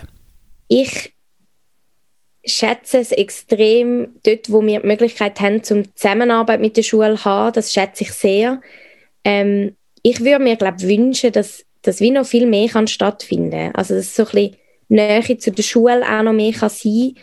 Ich 0.66 1.13
schätze 2.46 2.98
es 2.98 3.12
extrem 3.12 4.08
dort, 4.24 4.50
wo 4.50 4.62
wir 4.62 4.80
die 4.80 4.86
Möglichkeit 4.86 5.40
haben, 5.40 5.62
zum 5.62 5.94
Zusammenarbeit 5.94 6.60
mit 6.60 6.76
der 6.76 6.82
Schule 6.82 7.16
zu 7.16 7.24
haben. 7.24 7.52
Das 7.52 7.72
schätze 7.72 8.04
ich 8.04 8.12
sehr. 8.12 8.60
Ähm, 9.24 9.76
ich 10.02 10.20
würde 10.20 10.44
mir 10.44 10.56
glaube 10.56 10.82
wünschen, 10.82 11.32
dass 11.32 11.64
das 11.82 12.00
wie 12.00 12.10
noch 12.10 12.26
viel 12.26 12.46
mehr 12.46 12.68
kann 12.68 12.86
stattfinden. 12.86 13.74
Also 13.74 13.94
dass 13.94 14.14
so 14.14 14.24
ein 14.24 14.30
bisschen 14.30 14.56
Nähe 14.88 15.38
zu 15.38 15.50
der 15.50 15.62
Schule 15.62 16.02
auch 16.02 16.22
noch 16.22 16.32
mehr 16.32 16.52
kann 16.52 16.68
sein, 16.68 17.14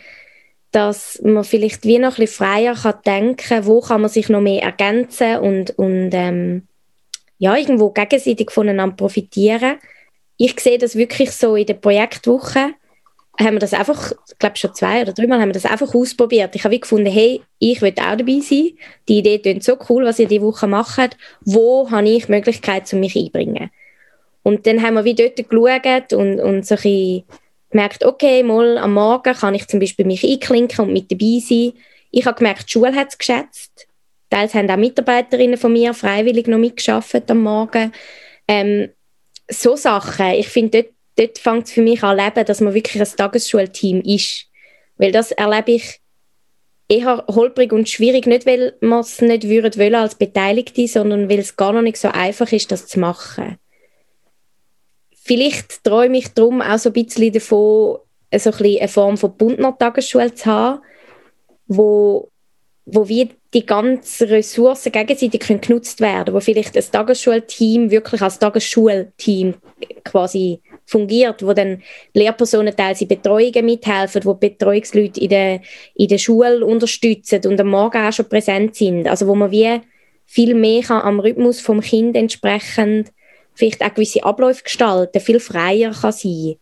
dass 0.72 1.20
man 1.22 1.44
vielleicht 1.44 1.84
wie 1.84 1.98
noch 1.98 2.18
ein 2.18 2.24
bisschen 2.24 2.44
freier 2.44 2.74
kann 2.74 2.94
denken, 3.04 3.66
wo 3.66 3.80
kann 3.80 4.00
man 4.00 4.10
sich 4.10 4.28
noch 4.28 4.40
mehr 4.40 4.62
ergänzen 4.62 5.36
und 5.38 5.70
und 5.78 6.10
ähm, 6.12 6.66
ja 7.38 7.56
irgendwo 7.56 7.90
gegenseitig 7.90 8.50
voneinander 8.50 8.96
profitieren. 8.96 9.76
Ich 10.36 10.58
sehe 10.58 10.78
das 10.78 10.96
wirklich 10.96 11.32
so 11.32 11.56
in 11.56 11.66
der 11.66 11.74
Projektwoche 11.74 12.74
haben 13.38 13.54
wir 13.54 13.60
das 13.60 13.74
einfach, 13.74 14.12
ich 14.30 14.38
glaube 14.38 14.56
schon 14.56 14.74
zwei 14.74 15.02
oder 15.02 15.12
dreimal 15.12 15.40
haben 15.40 15.48
wir 15.48 15.54
das 15.54 15.64
einfach 15.64 15.94
ausprobiert. 15.94 16.54
Ich 16.54 16.64
habe 16.64 16.78
gefunden, 16.78 17.10
hey, 17.10 17.42
ich 17.58 17.80
will 17.80 17.94
auch 17.98 18.16
dabei 18.16 18.40
sein. 18.40 18.72
Die 19.08 19.18
Idee 19.18 19.38
klingt 19.38 19.64
so 19.64 19.78
cool, 19.88 20.04
was 20.04 20.18
ihr 20.18 20.28
diese 20.28 20.42
Woche 20.42 20.66
macht. 20.66 21.16
Wo 21.40 21.90
habe 21.90 22.08
ich 22.08 22.26
die 22.26 22.32
Möglichkeit, 22.32 22.92
um 22.92 23.00
mich 23.00 23.16
einzubringen? 23.16 23.70
Und 24.42 24.66
dann 24.66 24.82
haben 24.82 24.94
wir 24.94 25.04
wie 25.04 25.14
dort 25.14 25.36
geschaut 25.36 26.12
und, 26.12 26.40
und 26.40 26.66
so 26.66 26.74
ein 26.74 27.24
gemerkt, 27.70 28.04
okay, 28.04 28.42
mal 28.42 28.78
am 28.78 28.94
Morgen 28.94 29.34
kann 29.34 29.54
ich 29.54 29.66
zum 29.66 29.80
Beispiel 29.80 30.04
mich 30.04 30.24
einklinken 30.24 30.84
und 30.84 30.92
mit 30.92 31.10
dabei 31.10 31.40
sein. 31.40 31.72
Ich 32.10 32.26
habe 32.26 32.36
gemerkt, 32.36 32.66
die 32.68 32.72
Schule 32.72 32.94
hat 32.94 33.08
es 33.08 33.18
geschätzt. 33.18 33.88
Teils 34.30 34.54
haben 34.54 34.70
auch 34.70 34.76
Mitarbeiterinnen 34.76 35.56
von 35.56 35.72
mir 35.72 35.94
freiwillig 35.94 36.46
noch 36.46 36.58
mitgearbeitet 36.58 37.30
am 37.30 37.42
Morgen. 37.42 37.92
Ähm, 38.46 38.90
so 39.48 39.76
Sachen, 39.76 40.34
ich 40.34 40.48
finde, 40.48 40.82
dort 40.82 40.94
dort 41.16 41.38
fängt 41.38 41.66
es 41.66 41.72
für 41.72 41.82
mich 41.82 42.02
an 42.02 42.16
leben, 42.16 42.44
dass 42.44 42.60
man 42.60 42.74
wirklich 42.74 43.02
ein 43.02 43.16
Tagesschulteam 43.16 44.00
ist. 44.02 44.46
Weil 44.96 45.12
das 45.12 45.32
erlebe 45.32 45.72
ich 45.72 46.00
eher 46.88 47.24
holprig 47.28 47.72
und 47.72 47.88
schwierig, 47.88 48.26
nicht 48.26 48.46
weil 48.46 48.76
man 48.80 49.00
es 49.00 49.20
nicht 49.20 49.48
würden 49.48 49.76
wollen 49.78 49.94
als 49.94 50.14
Beteiligte, 50.14 50.86
sondern 50.86 51.28
weil 51.30 51.38
es 51.38 51.56
gar 51.56 51.72
noch 51.72 51.82
nicht 51.82 51.96
so 51.96 52.08
einfach 52.08 52.52
ist, 52.52 52.70
das 52.70 52.86
zu 52.86 53.00
machen. 53.00 53.56
Vielleicht 55.14 55.84
träume 55.84 56.18
ich 56.18 56.28
darum 56.34 56.60
auch 56.60 56.78
so 56.78 56.90
ein 56.90 56.92
bisschen 56.92 57.32
davon, 57.32 57.98
so 58.34 58.50
ein 58.50 58.78
eine 58.80 58.88
Form 58.88 59.16
von 59.16 59.36
Bundner 59.36 59.76
Tagesschule 59.78 60.34
zu 60.34 60.46
haben, 60.46 60.82
wo, 61.66 62.30
wo 62.84 63.08
wir 63.08 63.28
die 63.54 63.64
ganzen 63.64 64.28
Ressourcen 64.28 64.92
gegenseitig 64.92 65.40
können 65.40 65.60
genutzt 65.60 66.00
werden, 66.00 66.34
wo 66.34 66.40
vielleicht 66.40 66.74
das 66.74 66.90
Tagesschulteam 66.90 67.90
wirklich 67.90 68.20
als 68.20 68.38
Tagesschulteam 68.38 69.54
quasi 70.04 70.60
fungiert, 70.84 71.44
wo 71.44 71.52
dann 71.52 71.82
Lehrpersonen 72.14 72.74
teilweise 72.76 73.06
Betreuungen 73.06 73.64
mithelfen, 73.64 74.24
wo 74.24 74.34
Betreuungsleute 74.34 75.20
in 75.20 75.28
der, 75.28 75.60
in 75.94 76.08
der 76.08 76.18
Schule 76.18 76.64
unterstützen 76.64 77.40
und 77.46 77.60
am 77.60 77.68
Morgen 77.68 77.98
auch 77.98 78.12
schon 78.12 78.28
präsent 78.28 78.76
sind. 78.76 79.08
Also 79.08 79.26
wo 79.26 79.34
man 79.34 79.50
wie 79.50 79.80
viel 80.26 80.54
mehr 80.54 80.82
kann 80.82 81.02
am 81.02 81.20
Rhythmus 81.20 81.60
vom 81.60 81.80
Kind 81.80 82.16
entsprechend 82.16 83.12
vielleicht 83.54 83.82
auch 83.82 83.94
gewisse 83.94 84.24
Abläufe 84.24 84.64
gestalten, 84.64 85.20
viel 85.20 85.40
freier 85.40 85.92
kann 85.92 86.12
sein. 86.12 86.56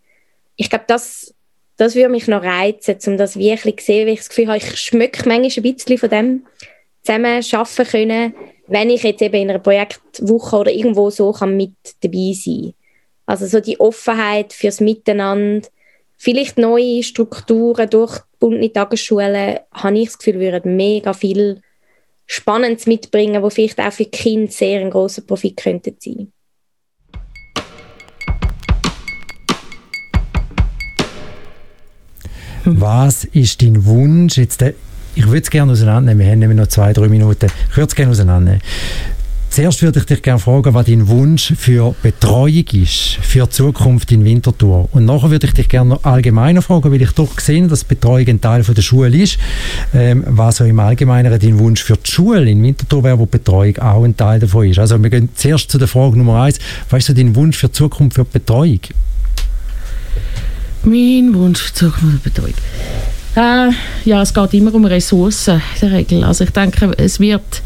Ich 0.56 0.68
glaube, 0.68 0.84
das, 0.88 1.34
das 1.76 1.94
würde 1.94 2.08
mich 2.08 2.26
noch 2.26 2.42
reizen, 2.42 2.98
um 3.06 3.16
das 3.16 3.38
wirklich 3.38 3.78
zu 3.78 3.86
sehen, 3.86 4.06
weil 4.06 4.14
ich 4.14 4.20
das 4.20 4.28
Gefühl 4.28 4.48
habe, 4.48 4.58
ich 4.58 4.76
schmecke 4.76 5.28
manchmal 5.28 5.64
ein 5.64 5.74
bisschen 5.74 5.98
von 5.98 6.10
dem 6.10 6.46
zusammen 7.02 7.42
arbeiten 7.52 7.90
können, 7.90 8.34
wenn 8.66 8.90
ich 8.90 9.02
jetzt 9.02 9.22
eben 9.22 9.36
in 9.36 9.50
einer 9.50 9.58
Projektwoche 9.58 10.56
oder 10.56 10.72
irgendwo 10.72 11.10
so 11.10 11.32
kann 11.32 11.56
mit 11.56 11.72
dabei 12.02 12.32
sein 12.34 12.74
Also 13.30 13.46
so 13.46 13.60
die 13.60 13.78
Offenheit 13.78 14.52
fürs 14.52 14.80
Miteinander, 14.80 15.68
vielleicht 16.16 16.58
neue 16.58 17.04
Strukturen 17.04 17.88
durch 17.88 18.18
bunte 18.40 18.72
Tagesschulen, 18.72 19.60
habe 19.72 19.98
ich 19.98 20.08
das 20.08 20.18
Gefühl, 20.18 20.40
würden 20.40 20.74
mega 20.74 21.12
viel 21.12 21.60
Spannendes 22.26 22.86
mitbringen, 22.88 23.40
wo 23.40 23.48
vielleicht 23.48 23.78
auch 23.78 23.92
für 23.92 24.02
die 24.02 24.10
Kinder 24.10 24.50
sehr 24.50 24.80
ein 24.80 24.90
grosser 24.90 25.22
Profit 25.22 25.58
könnte 25.58 25.94
sein. 26.00 26.32
Was 32.64 33.22
ist 33.26 33.62
dein 33.62 33.84
Wunsch 33.86 34.38
jetzt 34.38 34.60
ich 35.14 35.26
würde 35.26 35.38
es 35.38 35.50
gerne 35.50 35.72
auseinandernehmen. 35.72 36.24
Wir 36.24 36.32
haben 36.32 36.38
nämlich 36.40 36.58
noch 36.58 36.68
zwei, 36.68 36.92
drei 36.92 37.08
Minuten. 37.08 37.46
Ich 37.70 37.76
würde 37.76 37.88
es 37.88 37.94
gerne 37.94 38.12
auseinandernehmen. 38.12 38.62
Zuerst 39.50 39.82
würde 39.82 39.98
ich 39.98 40.06
dich 40.06 40.22
gerne 40.22 40.38
fragen, 40.38 40.74
was 40.74 40.86
dein 40.86 41.08
Wunsch 41.08 41.52
für 41.58 41.92
Betreuung 42.04 42.64
ist, 42.72 43.18
für 43.20 43.46
die 43.46 43.50
Zukunft 43.50 44.12
in 44.12 44.24
Winterthur. 44.24 44.88
Und 44.92 45.06
nachher 45.06 45.32
würde 45.32 45.48
ich 45.48 45.54
dich 45.54 45.68
gerne 45.68 45.98
allgemeiner 46.04 46.62
fragen, 46.62 46.92
weil 46.92 47.02
ich 47.02 47.10
doch 47.10 47.34
gesehen 47.34 47.68
dass 47.68 47.82
Betreuung 47.82 48.28
ein 48.28 48.40
Teil 48.40 48.62
von 48.62 48.76
der 48.76 48.82
Schule 48.82 49.16
ist, 49.16 49.38
ähm, 49.92 50.22
was 50.28 50.58
so 50.58 50.64
im 50.64 50.78
Allgemeinen 50.78 51.36
dein 51.36 51.58
Wunsch 51.58 51.82
für 51.82 51.96
die 51.96 52.08
Schule 52.08 52.48
in 52.48 52.62
Winterthur 52.62 53.02
wäre, 53.02 53.18
wo 53.18 53.26
Betreuung 53.26 53.76
auch 53.78 54.04
ein 54.04 54.16
Teil 54.16 54.38
davon 54.38 54.70
ist. 54.70 54.78
Also 54.78 55.02
wir 55.02 55.10
gehen 55.10 55.30
zuerst 55.34 55.68
zu 55.68 55.78
der 55.78 55.88
Frage 55.88 56.16
Nummer 56.16 56.42
eins. 56.42 56.60
Was 56.88 57.00
ist 57.00 57.06
so 57.06 57.12
dein 57.12 57.34
Wunsch 57.34 57.56
für 57.56 57.66
die 57.66 57.72
Zukunft 57.72 58.14
für 58.14 58.24
die 58.24 58.30
Betreuung? 58.34 58.80
Mein 60.84 61.34
Wunsch 61.34 61.60
für 61.60 61.72
die 61.72 61.74
Zukunft 61.74 62.22
für 62.22 62.30
Betreuung? 62.30 62.54
Äh, 63.34 63.70
ja, 64.04 64.22
es 64.22 64.32
geht 64.32 64.54
immer 64.54 64.74
um 64.74 64.84
Ressourcen 64.84 65.60
in 65.74 65.88
der 65.88 65.98
Regel. 65.98 66.24
Also 66.24 66.44
ich 66.44 66.50
denke, 66.50 66.92
es 66.98 67.18
wird, 67.18 67.62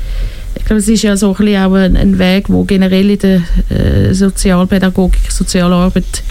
glaube, 0.65 0.81
es 0.81 0.89
ist 0.89 1.03
ja 1.03 1.17
so 1.17 1.31
ein 1.31 1.37
bisschen 1.37 1.63
auch 1.63 1.75
ein, 1.75 1.97
ein 1.97 2.19
Weg, 2.19 2.49
wo 2.49 2.65
generell 2.65 3.11
in 3.11 3.19
der 3.19 3.43
äh, 3.71 4.15
Sozialpädagogik, 4.15 5.31
Sozialarbeit 5.31 6.23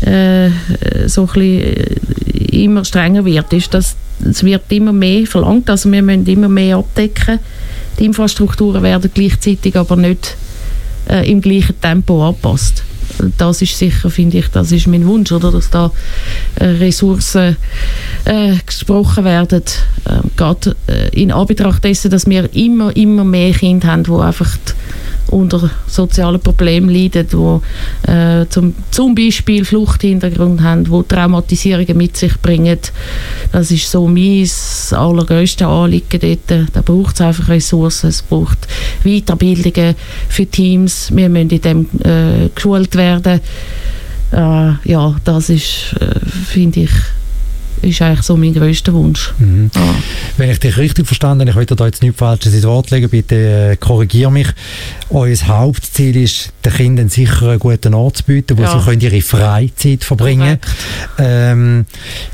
äh, 0.00 0.50
so 1.06 1.22
ein 1.22 1.26
bisschen 1.26 1.62
äh, 1.62 2.64
immer 2.64 2.84
strenger 2.84 3.24
wird, 3.24 3.52
ist, 3.52 3.72
dass 3.74 3.96
es 4.24 4.44
wird 4.44 4.70
immer 4.70 4.92
mehr 4.92 5.26
verlangt, 5.26 5.68
also 5.68 5.90
wir 5.90 6.02
müssen 6.02 6.26
immer 6.26 6.48
mehr 6.48 6.76
abdecken. 6.76 7.40
Die 7.98 8.04
Infrastrukturen 8.04 8.82
werden 8.82 9.10
gleichzeitig 9.12 9.76
aber 9.76 9.96
nicht 9.96 10.36
äh, 11.08 11.28
im 11.30 11.40
gleichen 11.40 11.80
Tempo 11.80 12.26
angepasst 12.26 12.84
das 13.38 13.62
ist 13.62 13.78
sicher, 13.78 14.10
finde 14.10 14.38
ich, 14.38 14.48
das 14.48 14.72
ist 14.72 14.86
mein 14.86 15.06
Wunsch, 15.06 15.32
oder, 15.32 15.50
dass 15.50 15.70
da 15.70 15.90
äh, 16.56 16.64
Ressourcen 16.64 17.56
äh, 18.24 18.54
gesprochen 18.64 19.24
werden, 19.24 19.62
äh, 20.04 20.20
gerade 20.36 20.76
in 21.12 21.32
Anbetracht 21.32 21.84
dessen, 21.84 22.10
dass 22.10 22.28
wir 22.28 22.54
immer, 22.54 22.94
immer 22.96 23.24
mehr 23.24 23.52
Kinder 23.52 23.88
haben, 23.88 24.04
die 24.04 24.10
einfach 24.12 24.56
unter 25.32 25.70
sozialen 25.86 26.40
Problemen 26.40 26.90
leiden, 26.90 27.26
die 27.26 28.10
äh, 28.10 28.46
zum, 28.48 28.74
zum 28.90 29.14
Beispiel 29.14 29.64
Fluchthintergrund 29.64 30.62
haben, 30.62 30.84
die 30.84 31.02
Traumatisierungen 31.08 31.96
mit 31.96 32.16
sich 32.16 32.38
bringen. 32.40 32.78
Das 33.50 33.70
ist 33.70 33.90
so 33.90 34.06
mein 34.06 34.48
allergrößtes 34.90 35.66
Anliegen 35.66 36.20
dort. 36.20 36.68
Da 36.72 36.82
braucht 36.82 37.14
es 37.14 37.20
einfach 37.20 37.48
Ressourcen, 37.48 38.10
es 38.10 38.22
braucht 38.22 38.68
Weiterbildungen 39.04 39.94
für 40.28 40.46
Teams. 40.46 41.10
Wir 41.14 41.28
müssen 41.28 41.50
in 41.50 41.60
dem 41.60 41.86
äh, 42.04 42.48
geschult 42.54 42.94
werden. 42.96 43.40
Äh, 44.32 44.72
ja, 44.84 45.16
das 45.24 45.50
ist, 45.50 45.94
äh, 46.00 46.20
finde 46.46 46.80
ich, 46.80 46.90
ist 47.82 48.02
eigentlich 48.02 48.22
so 48.22 48.36
mein 48.36 48.54
größter 48.54 48.92
Wunsch. 48.92 49.32
Mhm. 49.38 49.70
Ja. 49.74 49.94
Wenn 50.36 50.50
ich 50.50 50.60
dich 50.60 50.76
richtig 50.76 51.06
verstanden 51.06 51.48
habe, 51.48 51.62
ich 51.62 51.68
will 51.68 51.76
da 51.76 51.86
jetzt 51.86 52.02
nichts 52.02 52.18
Falsches 52.18 52.54
ins 52.54 52.64
Wort 52.64 52.90
legen, 52.90 53.08
bitte 53.08 53.72
äh, 53.72 53.76
korrigiere 53.76 54.30
mich. 54.30 54.48
Euer 55.10 55.36
Hauptziel 55.46 56.16
ist, 56.16 56.52
den 56.64 56.72
Kindern 56.72 57.08
sicher 57.08 57.48
einen 57.48 57.58
guten 57.58 57.94
Ort 57.94 58.18
zu 58.18 58.24
bieten, 58.24 58.56
wo 58.58 58.62
ja. 58.62 58.78
sie 58.78 58.84
können 58.84 59.00
ihre 59.00 59.20
Freizeit 59.20 60.04
verbringen 60.04 60.58
können. 61.16 61.18
Ähm, 61.18 61.86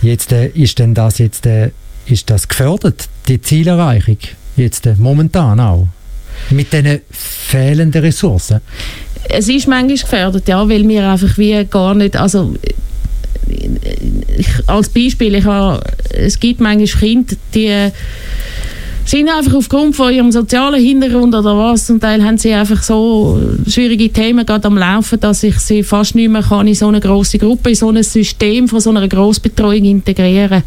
jetzt 0.02 0.32
äh, 0.32 0.48
ist 0.48 0.78
denn 0.78 0.94
das 0.94 1.18
jetzt 1.18 1.46
äh, 1.46 1.70
ist 2.06 2.30
das 2.30 2.48
gefördert, 2.48 3.08
die 3.28 3.40
Zielerreichung, 3.40 4.18
jetzt 4.56 4.86
äh, 4.86 4.94
momentan 4.96 5.60
auch? 5.60 5.88
Mit 6.50 6.72
diesen 6.72 7.00
fehlenden 7.10 8.00
Ressourcen? 8.00 8.60
Es 9.28 9.48
ist 9.48 9.66
manchmal 9.66 9.98
gefördert, 9.98 10.48
ja, 10.48 10.68
weil 10.68 10.88
wir 10.88 11.10
einfach 11.10 11.36
wie 11.36 11.64
gar 11.64 11.94
nicht, 11.94 12.16
also 12.16 12.54
ich, 14.38 14.48
als 14.66 14.88
Beispiel, 14.88 15.34
ich 15.34 15.44
habe, 15.44 15.82
es 16.10 16.38
gibt 16.38 16.60
manchmal 16.60 16.86
Kinder, 16.86 17.36
die 17.54 17.90
sind 19.04 19.28
einfach 19.30 19.54
aufgrund 19.54 19.96
von 19.96 20.12
ihrem 20.12 20.30
sozialen 20.30 20.82
Hintergrund 20.82 21.34
oder 21.34 21.56
was, 21.56 21.86
zum 21.86 21.98
Teil 21.98 22.22
haben 22.22 22.36
sie 22.36 22.52
einfach 22.52 22.82
so 22.82 23.40
schwierige 23.66 24.10
Themen 24.10 24.44
gerade 24.44 24.66
am 24.66 24.76
Laufen, 24.76 25.18
dass 25.18 25.42
ich 25.42 25.58
sie 25.60 25.82
fast 25.82 26.14
nicht 26.14 26.30
mehr 26.30 26.42
kann 26.42 26.66
in 26.66 26.74
so 26.74 26.88
eine 26.88 27.00
große 27.00 27.38
Gruppe, 27.38 27.70
in 27.70 27.74
so 27.74 27.88
ein 27.88 28.02
System 28.02 28.68
von 28.68 28.80
so 28.80 28.90
einer 28.90 29.08
Grossbetreuung 29.08 29.84
integrieren. 29.84 30.62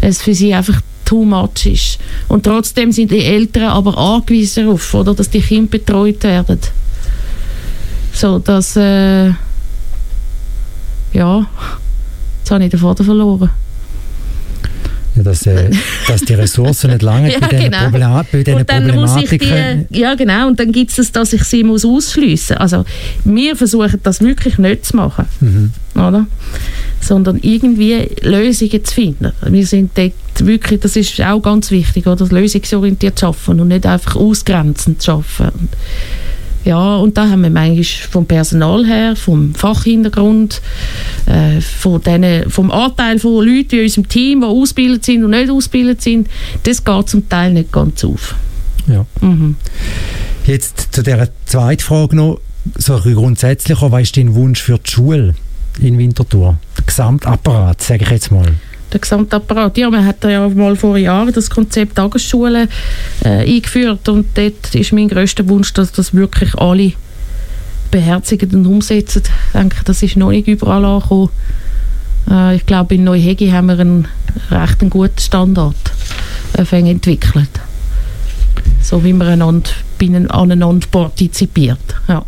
Es 0.00 0.20
für 0.20 0.34
sie 0.34 0.52
einfach 0.52 0.80
too 1.04 1.24
much 1.24 1.66
ist. 1.66 1.98
Und 2.26 2.42
trotzdem 2.44 2.90
sind 2.90 3.12
die 3.12 3.24
Eltern 3.24 3.68
aber 3.68 3.96
angewiesen 3.96 4.64
darauf, 4.64 4.92
oder, 4.92 5.14
dass 5.14 5.30
die 5.30 5.40
Kinder 5.40 5.70
betreut 5.70 6.24
werden. 6.24 6.58
So, 8.12 8.40
dass 8.40 8.76
äh, 8.76 9.28
ja 11.12 11.48
Jetzt 12.46 12.52
habe 12.52 12.62
ich 12.62 12.70
den 12.70 12.78
Faden 12.78 13.04
verloren. 13.04 13.50
Ja, 15.16 15.22
dass, 15.24 15.46
äh, 15.46 15.68
dass 16.06 16.20
die 16.20 16.34
Ressourcen 16.34 16.92
nicht 16.92 17.02
lange 17.02 17.32
ja, 17.32 17.40
bei 17.40 17.48
diesen, 17.48 17.72
genau. 17.72 17.82
Problem, 17.90 18.24
bei 18.30 18.42
diesen 18.44 18.66
Problematiken... 18.66 19.86
Die, 19.90 19.98
ja, 19.98 20.14
genau. 20.14 20.46
Und 20.46 20.60
dann 20.60 20.70
gibt 20.70 20.90
es 20.92 20.96
das, 20.98 21.10
dass 21.10 21.32
ich 21.32 21.42
sie 21.42 21.64
muss 21.64 21.84
ausschliessen 21.84 22.54
muss. 22.54 22.60
Also 22.60 22.84
wir 23.24 23.56
versuchen 23.56 23.98
das 24.04 24.20
wirklich 24.20 24.58
nicht 24.58 24.86
zu 24.86 24.94
machen. 24.94 25.24
Mhm. 25.40 25.72
Oder? 25.96 26.28
Sondern 27.00 27.40
irgendwie 27.42 28.10
Lösungen 28.22 28.84
zu 28.84 28.94
finden. 28.94 29.32
Wir 29.44 29.66
sind 29.66 29.90
dort 29.98 30.12
wirklich, 30.38 30.78
das 30.78 30.94
ist 30.94 31.20
auch 31.20 31.40
ganz 31.40 31.72
wichtig, 31.72 32.06
oder? 32.06 32.26
lösungsorientiert 32.26 33.18
zu 33.18 33.26
arbeiten 33.26 33.60
und 33.60 33.68
nicht 33.68 33.86
einfach 33.86 34.14
ausgrenzend 34.14 35.02
zu 35.02 35.10
arbeiten. 35.14 35.68
Ja, 36.66 36.96
und 36.96 37.16
da 37.16 37.30
haben 37.30 37.42
wir 37.42 37.50
manchmal 37.50 37.84
vom 37.84 38.26
Personal 38.26 38.84
her, 38.84 39.14
vom 39.14 39.54
Fachhintergrund, 39.54 40.60
äh, 41.26 41.60
von 41.60 42.02
denen, 42.02 42.50
vom 42.50 42.72
Anteil 42.72 43.20
von 43.20 43.46
Leuten 43.46 43.76
in 43.76 43.82
unserem 43.84 44.08
Team, 44.08 44.40
die 44.40 44.46
ausgebildet 44.46 45.04
sind 45.04 45.22
und 45.22 45.30
nicht 45.30 45.48
ausgebildet 45.48 46.02
sind, 46.02 46.28
das 46.64 46.84
geht 46.84 47.08
zum 47.08 47.28
Teil 47.28 47.52
nicht 47.52 47.70
ganz 47.70 48.04
auf. 48.04 48.34
Ja. 48.88 49.06
Mhm. 49.20 49.54
Jetzt 50.44 50.88
zu 50.90 51.04
der 51.04 51.28
zweiten 51.44 51.82
Frage 51.82 52.16
noch, 52.16 52.40
so 52.76 52.98
grundsätzlich, 52.98 53.78
was 53.80 54.02
ist 54.02 54.16
dein 54.16 54.34
Wunsch 54.34 54.60
für 54.60 54.78
die 54.78 54.90
Schule 54.90 55.36
in 55.78 55.98
Winterthur? 55.98 56.58
Der 56.76 56.84
Gesamtapparat, 56.84 57.80
sage 57.80 58.02
ich 58.02 58.10
jetzt 58.10 58.32
mal 58.32 58.54
der 58.92 59.00
Gesamtapparat. 59.00 59.76
Ja, 59.78 59.90
man 59.90 60.04
hat 60.04 60.22
ja 60.24 60.48
mal 60.48 60.76
vor 60.76 60.96
Jahren 60.96 61.32
das 61.32 61.50
Konzept 61.50 61.96
Tagesschule 61.96 62.68
äh, 63.24 63.28
eingeführt 63.28 64.08
und 64.08 64.26
dort 64.34 64.74
ist 64.74 64.92
mein 64.92 65.08
größter 65.08 65.48
Wunsch, 65.48 65.72
dass 65.72 65.92
das 65.92 66.14
wirklich 66.14 66.54
alle 66.54 66.92
beherzigen 67.90 68.54
und 68.54 68.66
umsetzen. 68.66 69.22
Ich 69.24 69.52
denke, 69.52 69.76
das 69.84 70.02
ist 70.02 70.16
noch 70.16 70.30
nicht 70.30 70.48
überall 70.48 70.84
angekommen. 70.84 71.30
Äh, 72.30 72.56
ich 72.56 72.66
glaube, 72.66 72.94
in 72.94 73.04
Neuhegi 73.04 73.48
haben 73.48 73.66
wir 73.66 73.78
einen 73.78 74.08
recht 74.50 74.78
guten 74.90 75.18
Standard 75.18 75.76
äh, 76.54 76.90
entwickelt. 76.90 77.50
So 78.82 79.02
wie 79.04 79.12
man 79.12 79.28
einander, 79.28 79.70
aneinander 80.28 80.86
partizipiert. 80.90 81.78
Ja. 82.08 82.24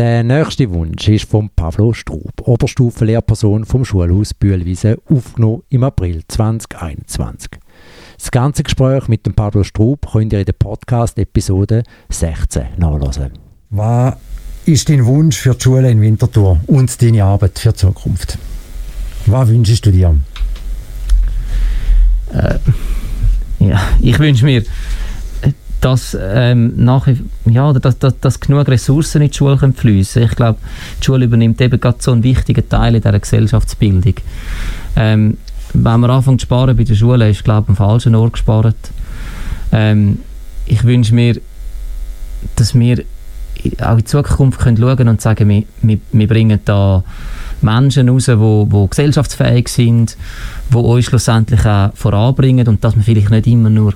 Der 0.00 0.24
nächste 0.24 0.70
Wunsch 0.70 1.08
ist 1.08 1.28
von 1.28 1.50
Pavlo 1.50 1.92
Strub, 1.92 2.32
Oberstufenlehrperson 2.40 3.66
vom 3.66 3.84
Schulhaus 3.84 4.32
Bühlwiese, 4.32 4.96
aufgenommen 5.10 5.62
im 5.68 5.84
April 5.84 6.22
2021. 6.26 7.50
Das 8.16 8.30
ganze 8.30 8.62
Gespräch 8.62 9.08
mit 9.08 9.26
dem 9.26 9.34
Pablo 9.34 9.62
Strub 9.62 10.10
könnt 10.10 10.32
ihr 10.32 10.38
in 10.38 10.46
der 10.46 10.54
Podcast-Episode 10.54 11.82
16 12.08 12.62
nachlesen. 12.78 13.32
Was 13.68 14.14
ist 14.64 14.88
dein 14.88 15.04
Wunsch 15.04 15.36
für 15.36 15.54
die 15.54 15.62
Schule 15.62 15.90
in 15.90 16.00
Winterthur 16.00 16.58
und 16.66 17.02
deine 17.02 17.24
Arbeit 17.24 17.58
für 17.58 17.72
die 17.72 17.76
Zukunft? 17.76 18.38
Was 19.26 19.48
wünschst 19.50 19.84
du 19.84 19.92
dir? 19.92 20.18
äh, 22.32 22.58
ja, 23.58 23.78
ich 24.00 24.18
wünsche 24.18 24.46
mir, 24.46 24.64
dass, 25.80 26.16
ähm, 26.20 26.72
nach, 26.76 27.08
ja, 27.46 27.72
dass, 27.72 27.98
dass, 27.98 28.18
dass 28.20 28.40
genug 28.40 28.68
Ressourcen 28.68 29.22
in 29.22 29.30
die 29.30 29.36
Schule 29.36 29.72
fließen 29.72 30.22
Ich 30.22 30.36
glaube, 30.36 30.58
die 31.00 31.04
Schule 31.04 31.24
übernimmt 31.24 31.60
eben 31.60 31.80
gerade 31.80 31.98
so 32.00 32.12
einen 32.12 32.22
wichtigen 32.22 32.68
Teil 32.68 32.94
in 32.94 33.02
dieser 33.02 33.18
Gesellschaftsbildung. 33.18 34.14
Ähm, 34.96 35.38
wenn 35.72 36.00
man 36.00 36.10
anfängt 36.10 36.40
zu 36.40 36.46
sparen 36.46 36.76
bei 36.76 36.84
der 36.84 36.94
Schule, 36.94 37.30
ist 37.30 37.44
glaube 37.44 37.64
ich 37.64 37.68
am 37.70 37.76
falschen 37.76 38.14
Ort 38.14 38.34
gespart. 38.34 38.76
Ähm, 39.72 40.18
ich 40.66 40.84
wünsche 40.84 41.14
mir, 41.14 41.40
dass 42.56 42.74
wir 42.74 43.04
auch 43.82 43.98
in 43.98 44.06
Zukunft 44.06 44.60
können 44.60 44.76
schauen 44.76 45.08
und 45.08 45.20
sagen, 45.20 45.48
wir, 45.48 45.64
wir, 45.82 45.98
wir 46.12 46.28
bringen 46.28 46.60
da 46.64 47.04
Menschen 47.62 48.08
raus, 48.08 48.26
die 48.26 48.38
wo, 48.38 48.66
wo 48.70 48.86
gesellschaftsfähig 48.86 49.68
sind, 49.68 50.16
die 50.70 50.76
uns 50.76 51.04
schlussendlich 51.06 51.64
auch 51.66 51.90
voranbringen 51.94 52.66
und 52.68 52.82
dass 52.84 52.96
man 52.96 53.04
vielleicht 53.04 53.30
nicht 53.30 53.46
immer 53.46 53.70
nur 53.70 53.94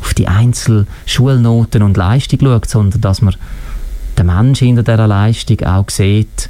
auf 0.00 0.14
die 0.14 0.28
einzelnen 0.28 0.86
Schulnoten 1.06 1.82
und 1.82 1.96
Leistung 1.96 2.40
schaut, 2.40 2.68
sondern 2.68 3.00
dass 3.00 3.22
man 3.22 3.34
den 4.18 4.26
Menschen 4.26 4.68
hinter 4.68 4.82
dieser 4.82 5.06
Leistung 5.06 5.60
auch 5.62 5.88
sieht 5.90 6.48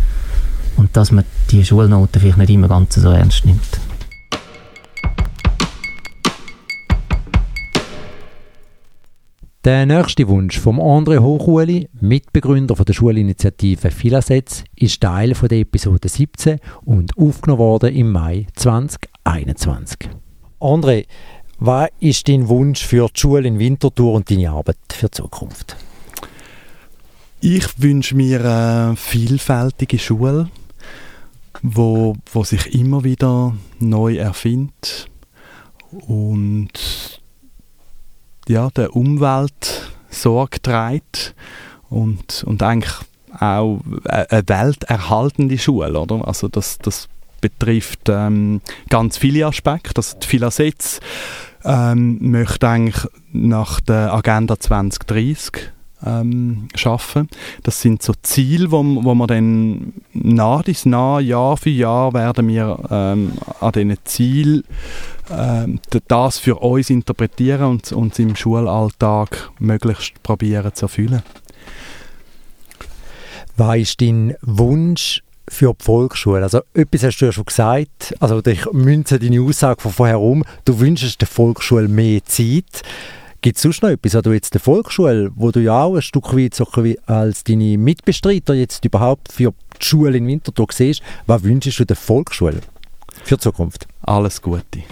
und 0.77 0.97
dass 0.97 1.11
man 1.11 1.25
die 1.51 1.65
Schulnoten 1.65 2.21
vielleicht 2.21 2.39
nicht 2.39 2.51
immer 2.51 2.69
ganz 2.69 2.95
so 2.95 3.11
ernst 3.11 3.45
nimmt. 3.45 3.86
Der 9.67 9.85
nächste 9.85 10.29
Wunsch 10.29 10.61
vom 10.61 10.79
André 10.79 11.19
Hochuli, 11.19 11.89
Mitbegründer 12.01 12.77
von 12.77 12.85
der 12.85 12.93
Schulinitiative 12.93 13.91
Filasetz, 13.91 14.63
ist 14.77 15.01
Teil 15.01 15.35
von 15.35 15.49
der 15.49 15.59
Episode 15.59 16.09
17 16.09 16.61
und 16.85 17.19
aufgenommen 17.19 17.59
worden 17.59 17.93
im 17.93 18.13
Mai 18.13 18.47
2021. 18.55 20.09
André, 20.61 21.07
was 21.59 21.89
ist 21.99 22.29
dein 22.29 22.47
Wunsch 22.47 22.85
für 22.85 23.09
die 23.09 23.21
Schule 23.21 23.49
in 23.49 23.59
Winterthur 23.59 24.13
und 24.13 24.31
deine 24.31 24.53
Arbeit 24.53 24.77
für 24.89 25.09
die 25.09 25.17
Zukunft? 25.17 25.75
Ich 27.41 27.83
wünsche 27.83 28.15
mir 28.15 28.45
eine 28.45 28.95
vielfältige 28.95 29.99
Schule, 29.99 30.49
wo, 31.63 32.15
wo 32.33 32.45
sich 32.45 32.73
immer 32.73 33.03
wieder 33.03 33.53
neu 33.81 34.15
erfindet 34.15 35.11
und 35.91 36.71
ja, 38.49 38.71
der 38.71 38.95
Umwelt 38.95 39.91
Sorge 40.11 40.61
trägt 40.63 41.35
und, 41.89 42.45
und 42.47 42.63
eigentlich 42.63 42.95
auch 43.39 43.81
eine 44.05 44.43
welterhaltende 44.47 45.59
Schule, 45.59 45.99
oder? 45.99 46.27
Also 46.27 46.49
das, 46.49 46.79
das 46.79 47.09
betrifft 47.41 48.09
ähm, 48.09 48.61
ganz 48.89 49.19
viele 49.19 49.47
Aspekte. 49.47 49.95
Das, 49.95 50.19
die 50.19 50.27
Filasetz 50.27 51.01
ähm, 51.65 52.19
möchte 52.21 52.69
eigentlich 52.69 53.07
nach 53.33 53.81
der 53.81 54.15
Agenda 54.15 54.59
2030 54.59 55.73
ähm, 56.05 56.69
schaffen. 56.75 57.29
Das 57.63 57.81
sind 57.81 58.03
so 58.03 58.15
Ziele, 58.23 58.71
wo, 58.71 58.83
wo 58.83 59.15
wir 59.15 59.27
dann 59.27 59.93
nach 60.13 60.63
dies 60.63 60.87
nach, 60.87 61.21
Jahr 61.21 61.57
für 61.57 61.71
Jahr 61.71 62.13
werden 62.15 62.49
wir 62.49 62.79
ähm, 62.91 63.33
an 63.61 63.73
diesen 63.73 63.97
Zielen 64.05 64.65
das 66.09 66.39
für 66.39 66.57
uns 66.57 66.91
interpretieren 66.91 67.65
und 67.65 67.93
uns 67.93 68.19
im 68.19 68.37
Schulalltag 68.37 69.51
möglichst 69.59 70.23
probieren 70.23 70.75
zu 70.75 70.87
erfüllen. 70.87 71.23
Was 73.57 73.77
ist 73.77 74.01
dein 74.01 74.37
Wunsch 74.43 75.23
für 75.49 75.73
die 75.73 75.85
Volksschule? 75.85 76.43
Also 76.43 76.61
etwas 76.75 77.05
hast 77.05 77.19
du 77.19 77.25
ja 77.27 77.33
schon 77.33 77.47
gesagt, 77.47 78.15
also 78.21 78.45
ich 78.45 78.71
münze 78.73 79.19
deine 79.19 79.41
Aussage 79.41 79.81
von 79.81 79.93
vorher 79.93 80.21
um, 80.21 80.45
du 80.65 80.79
wünschst 80.79 81.21
der 81.21 81.29
Volksschule 81.29 81.89
mehr 81.89 82.23
Zeit. 82.25 82.83
Gibt 83.41 83.57
es 83.57 83.63
sonst 83.63 83.83
noch 83.83 83.91
etwas, 83.91 84.15
also 84.15 84.33
jetzt 84.33 84.55
der 84.55 84.61
Volksschule, 84.61 85.31
wo 85.35 85.51
du 85.53 85.61
ja 85.61 85.85
auch 85.85 85.95
ein 85.95 86.03
Stück 86.03 86.37
weit 86.37 86.61
als 87.09 87.45
deine 87.45 87.79
Mitbestreiter 87.79 88.55
jetzt 88.55 88.85
überhaupt 88.85 89.33
für 89.33 89.55
die 89.81 89.85
Schule 89.85 90.19
in 90.19 90.27
Winterthur 90.27 90.67
siehst, 90.73 91.03
was 91.27 91.43
wünschst 91.43 91.79
du 91.79 91.85
der 91.85 91.97
Volksschule 91.97 92.61
für 93.25 93.37
die 93.37 93.41
Zukunft? 93.41 93.87
Alles 94.07 94.41
Gute. 94.41 94.85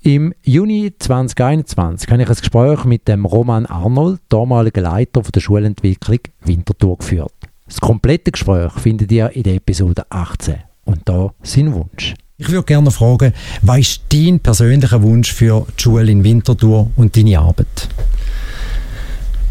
Im 0.00 0.34
Juni 0.42 0.92
2021 0.98 2.10
habe 2.10 2.22
ich 2.22 2.28
ein 2.28 2.34
Gespräch 2.34 2.84
mit 2.84 3.06
dem 3.06 3.26
Roman 3.26 3.66
Arnold, 3.66 4.20
damaligen 4.30 4.82
Leiter 4.82 5.20
der 5.20 5.40
Schulentwicklung 5.40 6.18
Winterthur, 6.40 6.96
geführt. 6.96 7.32
Das 7.66 7.78
komplette 7.78 8.32
Gespräch 8.32 8.72
findet 8.72 9.12
ihr 9.12 9.30
in 9.30 9.42
der 9.42 9.56
Episode 9.56 10.06
18. 10.08 10.56
Und 10.86 11.02
da 11.04 11.32
sein 11.42 11.74
Wunsch. 11.74 12.14
Ich 12.38 12.48
würde 12.48 12.64
gerne 12.64 12.90
fragen, 12.90 13.34
was 13.60 13.78
ist 13.78 14.02
dein 14.08 14.40
persönlicher 14.40 15.02
Wunsch 15.02 15.32
für 15.32 15.66
die 15.78 15.82
Schule 15.82 16.10
in 16.10 16.24
Winterthur 16.24 16.90
und 16.96 17.16
deine 17.16 17.38
Arbeit? 17.38 17.88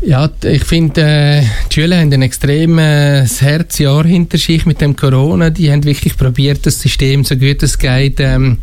Ja, 0.03 0.29
ich 0.43 0.63
finde, 0.63 1.01
äh, 1.01 1.41
die 1.69 1.75
Schüler 1.75 1.99
haben 1.99 2.11
ein 2.11 2.23
extremes 2.23 3.39
Herzjahr 3.39 4.03
hinter 4.03 4.39
sich 4.39 4.65
mit 4.65 4.81
dem 4.81 4.95
Corona. 4.95 5.51
Die 5.51 5.71
haben 5.71 5.83
wirklich 5.83 6.17
probiert, 6.17 6.65
das 6.65 6.81
System 6.81 7.23
so 7.23 7.35
gut 7.35 7.61
es 7.61 7.77
geht 7.77 8.19
ähm, 8.19 8.57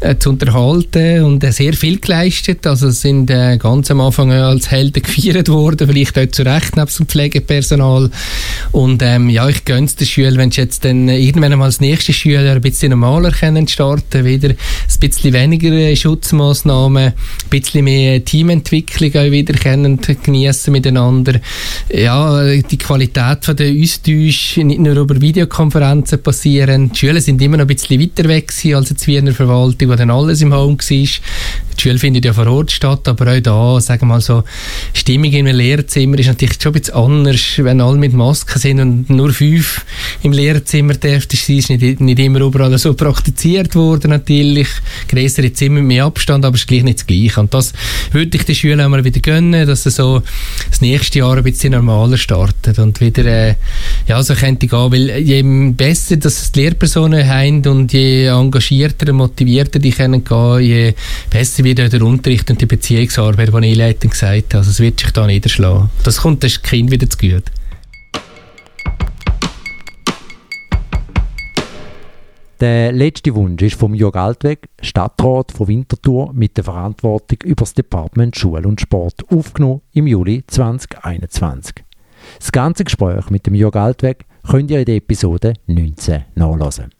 äh, 0.00 0.16
zu 0.18 0.30
unterhalten 0.30 1.24
und 1.24 1.42
äh, 1.44 1.52
sehr 1.52 1.72
viel 1.74 1.98
geleistet. 1.98 2.66
Also 2.66 2.90
sind 2.90 3.30
äh, 3.30 3.56
ganz 3.58 3.90
am 3.90 4.00
Anfang 4.00 4.30
als 4.32 4.70
Helden 4.70 5.02
gefeiert 5.02 5.48
worden, 5.48 5.88
vielleicht 5.88 6.18
auch 6.18 6.26
zu 6.28 6.42
Recht 6.42 6.76
neben 6.76 6.88
dem 6.88 7.06
Pflegepersonal. 7.06 8.10
Und 8.72 9.02
ähm, 9.02 9.28
ja, 9.28 9.48
ich 9.48 9.64
gönne 9.64 9.86
es 9.86 9.96
den 9.96 10.06
Schülern, 10.06 10.38
wenn 10.38 10.50
sie 10.50 10.60
jetzt 10.60 10.84
dann 10.84 11.08
irgendwann 11.08 11.52
einmal 11.52 11.66
als 11.66 11.80
nächste 11.80 12.12
Schüler 12.12 12.52
ein 12.52 12.60
bisschen 12.60 12.90
normaler 12.90 13.30
können 13.32 13.66
starten, 13.68 14.24
wieder 14.24 14.50
ein 14.50 14.56
bisschen 15.00 15.32
weniger 15.32 15.72
äh, 15.72 15.96
Schutzmaßnahmen, 15.96 17.06
ein 17.08 17.14
bisschen 17.50 17.84
mehr 17.84 18.24
Teamentwicklung 18.24 19.14
auch 19.16 19.30
wieder 19.30 19.54
können 19.54 19.98
geniessen 20.22 20.72
miteinander. 20.72 21.40
Ja, 21.92 22.44
die 22.44 22.78
Qualität 22.78 23.44
von 23.44 23.56
der 23.56 23.72
Austausch 23.72 24.58
nicht 24.58 24.80
nur 24.80 24.96
über 24.96 25.20
Videokonferenzen 25.20 26.22
passieren. 26.22 26.92
Die 26.92 26.98
Schüler 26.98 27.20
sind 27.20 27.40
immer 27.42 27.56
noch 27.56 27.64
ein 27.64 27.68
bisschen 27.68 28.00
weiter 28.00 28.28
weg 28.28 28.52
als 28.74 28.90
jetzt 28.90 29.06
Wiener 29.06 29.32
Verwaltung, 29.32 29.87
wo 29.88 29.94
dann 29.94 30.10
alles 30.10 30.40
im 30.40 30.52
Home 30.52 30.76
war. 30.76 31.08
Die 31.78 31.82
Schule 31.82 31.98
findet 31.98 32.24
ja 32.24 32.32
vor 32.32 32.46
Ort 32.48 32.72
statt, 32.72 33.06
aber 33.06 33.32
auch 33.32 33.40
da, 33.40 33.80
sagen 33.80 34.02
wir 34.02 34.06
mal 34.06 34.20
so, 34.20 34.42
Stimmung 34.92 35.32
im 35.32 35.46
Lehrzimmer 35.46 36.18
ist 36.18 36.26
natürlich 36.26 36.60
schon 36.60 36.74
ein 36.74 36.80
bisschen 36.80 36.94
anders, 36.94 37.40
wenn 37.58 37.80
alle 37.80 37.98
mit 37.98 38.12
Masken 38.12 38.58
sind 38.58 38.80
und 38.80 39.10
nur 39.10 39.32
fünf 39.32 39.84
im 40.22 40.32
Lehrzimmer 40.32 40.94
dürfen 40.94 41.28
sein, 41.30 41.58
ist 41.58 41.70
nicht, 41.70 42.00
nicht 42.00 42.18
immer 42.18 42.40
überall 42.40 42.76
so 42.78 42.94
praktiziert 42.94 43.74
worden 43.76 44.10
natürlich. 44.10 44.68
Größere 45.08 45.52
Zimmer 45.52 45.76
mit 45.76 45.84
mehr 45.84 46.04
Abstand, 46.04 46.44
aber 46.44 46.56
es 46.56 46.62
ist 46.62 46.66
gleich 46.68 46.82
nicht 46.82 46.98
das 46.98 47.06
Gleiche. 47.06 47.40
Und 47.40 47.54
das 47.54 47.72
würde 48.12 48.36
ich 48.36 48.44
den 48.44 48.54
Schülern 48.54 48.80
auch 48.80 48.88
mal 48.88 49.04
wieder 49.04 49.20
gönnen, 49.20 49.66
dass 49.66 49.84
sie 49.84 49.90
so 49.90 50.22
das 50.70 50.80
nächste 50.80 51.20
Jahr 51.20 51.36
ein 51.36 51.44
bisschen 51.44 51.72
normaler 51.72 52.16
startet 52.16 52.78
und 52.78 53.00
wieder, 53.00 53.24
äh, 53.24 53.54
ja, 54.06 54.22
so 54.22 54.34
könnte 54.34 54.66
gehen, 54.66 54.92
weil 54.92 55.18
je 55.18 55.42
besser 55.72 56.16
dass 56.16 56.50
die 56.52 56.60
Lehrpersonen 56.60 57.26
haben 57.26 57.66
und 57.66 57.92
je 57.92 58.26
engagierter, 58.26 59.12
motivierter 59.12 59.77
die 59.78 59.90
können 59.90 60.24
je 60.60 60.94
besser 61.30 61.64
wieder 61.64 61.88
der 61.88 62.02
Unterricht 62.02 62.50
und 62.50 62.60
die 62.60 62.66
Beziehungsarbeit, 62.66 63.52
die 63.52 63.66
ich 63.66 63.76
leitend 63.76 64.12
gesagt 64.12 64.54
habe. 64.54 64.58
Also 64.58 64.70
es 64.70 64.80
wird 64.80 65.00
sich 65.00 65.10
da 65.10 65.26
niederschlagen. 65.26 65.90
Das 66.04 66.18
kommt 66.18 66.44
das 66.44 66.62
Kind 66.62 66.90
wieder 66.90 67.08
zu 67.08 67.18
gut. 67.18 67.44
Der 72.60 72.90
letzte 72.90 73.36
Wunsch 73.36 73.62
ist 73.62 73.78
vom 73.78 73.94
Jörg 73.94 74.16
Altweg, 74.16 74.68
Stadtrat 74.82 75.52
von 75.52 75.68
Winterthur 75.68 76.32
mit 76.32 76.56
der 76.56 76.64
Verantwortung 76.64 77.38
über 77.44 77.62
das 77.62 77.74
Department 77.74 78.36
Schule 78.36 78.66
und 78.66 78.80
Sport, 78.80 79.24
aufgenommen 79.30 79.82
im 79.92 80.08
Juli 80.08 80.42
2021. 80.44 81.84
Das 82.40 82.50
ganze 82.50 82.82
Gespräch 82.82 83.30
mit 83.30 83.46
dem 83.46 83.54
Jörg 83.54 83.76
Altweg 83.76 84.24
könnt 84.42 84.72
ihr 84.72 84.80
in 84.80 84.86
der 84.86 84.96
Episode 84.96 85.54
19 85.66 86.24
nachlesen. 86.34 86.97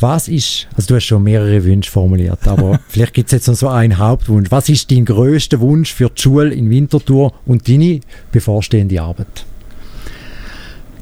Was 0.00 0.26
ist, 0.26 0.66
also 0.74 0.88
du 0.88 0.96
hast 0.96 1.04
schon 1.04 1.22
mehrere 1.22 1.62
Wünsche 1.64 1.90
formuliert, 1.90 2.46
aber 2.48 2.80
vielleicht 2.88 3.14
gibt 3.14 3.28
es 3.28 3.32
jetzt 3.32 3.46
noch 3.46 3.54
so 3.54 3.68
einen 3.68 3.98
Hauptwunsch. 3.98 4.50
Was 4.50 4.68
ist 4.68 4.90
dein 4.90 5.04
größter 5.04 5.60
Wunsch 5.60 5.92
für 5.92 6.10
die 6.10 6.20
Schule 6.20 6.52
in 6.52 6.68
Winterthur 6.68 7.32
und 7.46 7.68
deine 7.68 8.00
bevorstehende 8.32 9.00
Arbeit? 9.00 9.46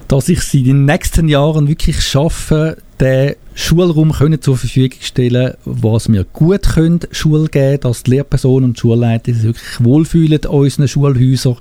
Dass 0.09 0.29
ich 0.29 0.43
sie 0.43 0.61
in 0.61 0.67
den 0.67 0.85
nächsten 0.85 1.29
Jahren 1.29 1.69
wirklich 1.69 2.03
schaffe, 2.03 2.77
den 3.01 3.35
Schulraum 3.55 4.13
können 4.13 4.41
zur 4.41 4.57
Verfügung 4.59 4.99
stellen, 5.01 5.55
was 5.65 6.11
wir 6.11 6.25
gut 6.25 6.63
können, 6.63 7.01
Schule 7.11 7.49
geben, 7.49 7.81
dass 7.81 8.03
die 8.03 8.13
Lehrpersonen 8.13 8.71
und 8.71 8.79
Schulleiter 8.79 9.33
sich 9.33 9.43
wirklich 9.43 9.85
wohlfühlen 9.85 10.39
in 10.39 10.49
unseren 10.49 10.89
Schulhäusern, 10.89 11.57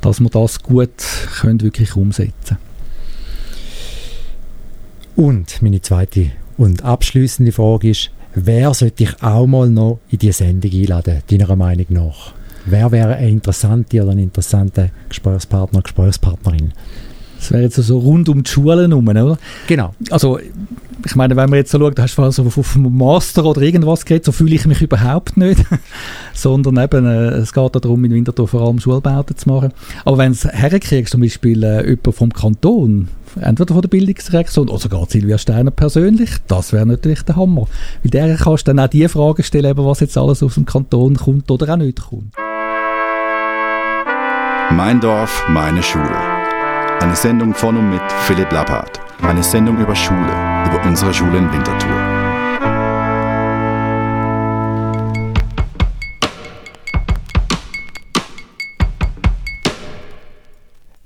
dass 0.00 0.20
wir 0.20 0.30
das 0.30 0.62
gut 0.62 0.90
können 1.40 1.60
wirklich 1.60 1.96
umsetzen 1.96 2.58
Und 5.16 5.60
meine 5.60 5.82
zweite 5.82 6.30
und 6.60 6.84
abschließende 6.84 7.52
Frage 7.52 7.88
ist, 7.88 8.10
wer 8.34 8.74
sollte 8.74 9.04
ich 9.04 9.22
auch 9.22 9.46
mal 9.46 9.70
noch 9.70 9.98
in 10.10 10.18
die 10.18 10.30
Sendung 10.30 10.70
einladen, 10.70 11.22
deiner 11.30 11.56
Meinung 11.56 11.86
nach? 11.88 12.34
Wer 12.66 12.92
wäre 12.92 13.16
eine 13.16 13.30
interessante 13.30 14.02
oder 14.02 14.12
ein 14.12 14.18
interessanter 14.18 14.90
Gesprächspartner, 15.08 15.80
Gesprächspartnerin? 15.80 16.72
Das 17.38 17.50
wäre 17.50 17.62
jetzt 17.62 17.76
so 17.76 17.98
rund 17.98 18.28
um 18.28 18.42
die 18.42 18.50
Schulen 18.50 18.90
herum, 18.90 19.08
oder? 19.08 19.38
Genau. 19.66 19.94
Also, 20.10 20.38
ich 21.06 21.16
meine, 21.16 21.34
wenn 21.34 21.48
man 21.48 21.60
jetzt 21.60 21.70
so 21.70 21.78
schaut, 21.78 21.98
hast 21.98 22.12
du 22.12 22.16
vorhin 22.16 22.32
so 22.32 22.42
auf 22.44 22.76
einen 22.76 22.94
Master 22.94 23.46
oder 23.46 23.62
irgendwas 23.62 24.04
geht, 24.04 24.26
so 24.26 24.32
fühle 24.32 24.54
ich 24.54 24.66
mich 24.66 24.82
überhaupt 24.82 25.38
nicht. 25.38 25.64
Sondern 26.34 26.76
eben, 26.76 27.06
äh, 27.06 27.38
es 27.38 27.54
geht 27.54 27.74
darum, 27.74 28.04
in 28.04 28.12
Winterthur 28.12 28.46
vor 28.46 28.60
allem 28.60 28.78
Schulbauten 28.78 29.34
zu 29.34 29.48
machen. 29.48 29.72
Aber 30.04 30.18
wenn 30.18 30.32
du 30.32 30.38
es 30.38 30.44
herkriegst, 30.44 31.12
zum 31.12 31.22
Beispiel 31.22 31.64
äh, 31.64 31.88
jemand 31.88 32.14
vom 32.14 32.30
Kanton, 32.30 33.08
entweder 33.40 33.74
von 33.74 33.82
der 33.82 33.88
Bildungsdirektion 33.88 34.68
oder 34.68 34.78
sogar 34.78 35.06
Silvia 35.08 35.38
Steiner 35.38 35.70
persönlich, 35.70 36.30
das 36.48 36.72
wäre 36.72 36.86
natürlich 36.86 37.22
der 37.22 37.36
Hammer. 37.36 37.66
Weil 38.02 38.10
der 38.10 38.36
kannst 38.36 38.66
du 38.66 38.72
dann 38.72 38.84
auch 38.84 38.90
die 38.90 39.06
Frage 39.08 39.42
stellen, 39.42 39.76
was 39.76 40.00
jetzt 40.00 40.18
alles 40.18 40.42
aus 40.42 40.54
dem 40.54 40.66
Kanton 40.66 41.16
kommt 41.16 41.50
oder 41.50 41.72
auch 41.72 41.76
nicht 41.76 42.00
kommt. 42.00 42.34
Mein 44.72 45.00
Dorf, 45.00 45.44
meine 45.48 45.82
Schule. 45.82 46.16
Eine 47.00 47.16
Sendung 47.16 47.54
von 47.54 47.76
und 47.76 47.90
mit 47.90 48.02
Philipp 48.26 48.52
Lappert. 48.52 49.00
Eine 49.22 49.42
Sendung 49.42 49.78
über 49.78 49.96
Schule, 49.96 50.32
über 50.66 50.80
unsere 50.86 51.12
Schule 51.12 51.38
in 51.38 51.52
Winterthur. 51.52 51.99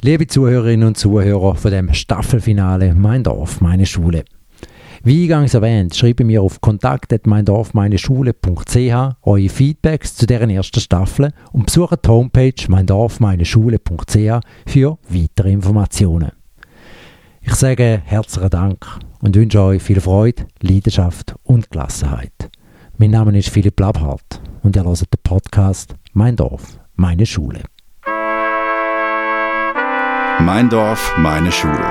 Liebe 0.05 0.27
Zuhörerinnen 0.27 0.89
und 0.89 0.99
Zuhörer 0.99 1.55
von 1.55 1.71
dem 1.71 1.95
Staffelfinale 1.95 2.95
Mein 2.95 3.23
Dorf, 3.23 3.63
meine 3.63 3.87
Schule. 3.87 4.27
Wie 5.03 5.23
eingangs 5.23 5.55
erwähnt, 5.55 5.97
schreibe 5.97 6.25
mir 6.25 6.43
auf 6.43 6.61
kontakt.meindorfmeineschule.ch 6.61 9.17
eure 9.23 9.49
Feedbacks 9.49 10.15
zu 10.15 10.27
deren 10.27 10.51
ersten 10.51 10.81
Staffel 10.81 11.31
und 11.53 11.65
besuche 11.65 11.97
die 11.97 12.07
Homepage 12.07 12.53
meindorfmeineschule.ch 12.69 14.41
für 14.67 14.99
weitere 15.09 15.53
Informationen. 15.53 16.33
Ich 17.41 17.55
sage 17.55 18.03
herzlichen 18.05 18.51
Dank 18.51 18.85
und 19.23 19.35
wünsche 19.35 19.63
euch 19.63 19.83
viel 19.83 20.03
Freude, 20.03 20.45
Leidenschaft 20.61 21.35
und 21.45 21.71
Gelassenheit. 21.71 22.51
Mein 22.99 23.13
Name 23.13 23.39
ist 23.39 23.49
Philipp 23.49 23.81
Labhardt 23.81 24.43
und 24.63 24.77
ihr 24.77 24.85
hört 24.85 25.01
den 25.01 25.07
Podcast 25.23 25.95
Mein 26.13 26.37
Dorf, 26.37 26.79
meine 26.95 27.25
Schule. 27.25 27.63
Mein 30.41 30.69
Dorf, 30.69 31.15
meine 31.17 31.51
Schule. 31.53 31.87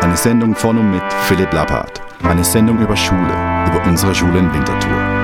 Eine 0.00 0.16
Sendung 0.16 0.54
von 0.54 0.78
und 0.78 0.92
mit 0.92 1.02
Philipp 1.26 1.52
Lappert. 1.52 2.00
Eine 2.22 2.44
Sendung 2.44 2.78
über 2.78 2.96
Schule, 2.96 3.32
über 3.66 3.82
unsere 3.86 4.14
Schule 4.14 4.38
in 4.38 4.54
Winterthur. 4.54 5.15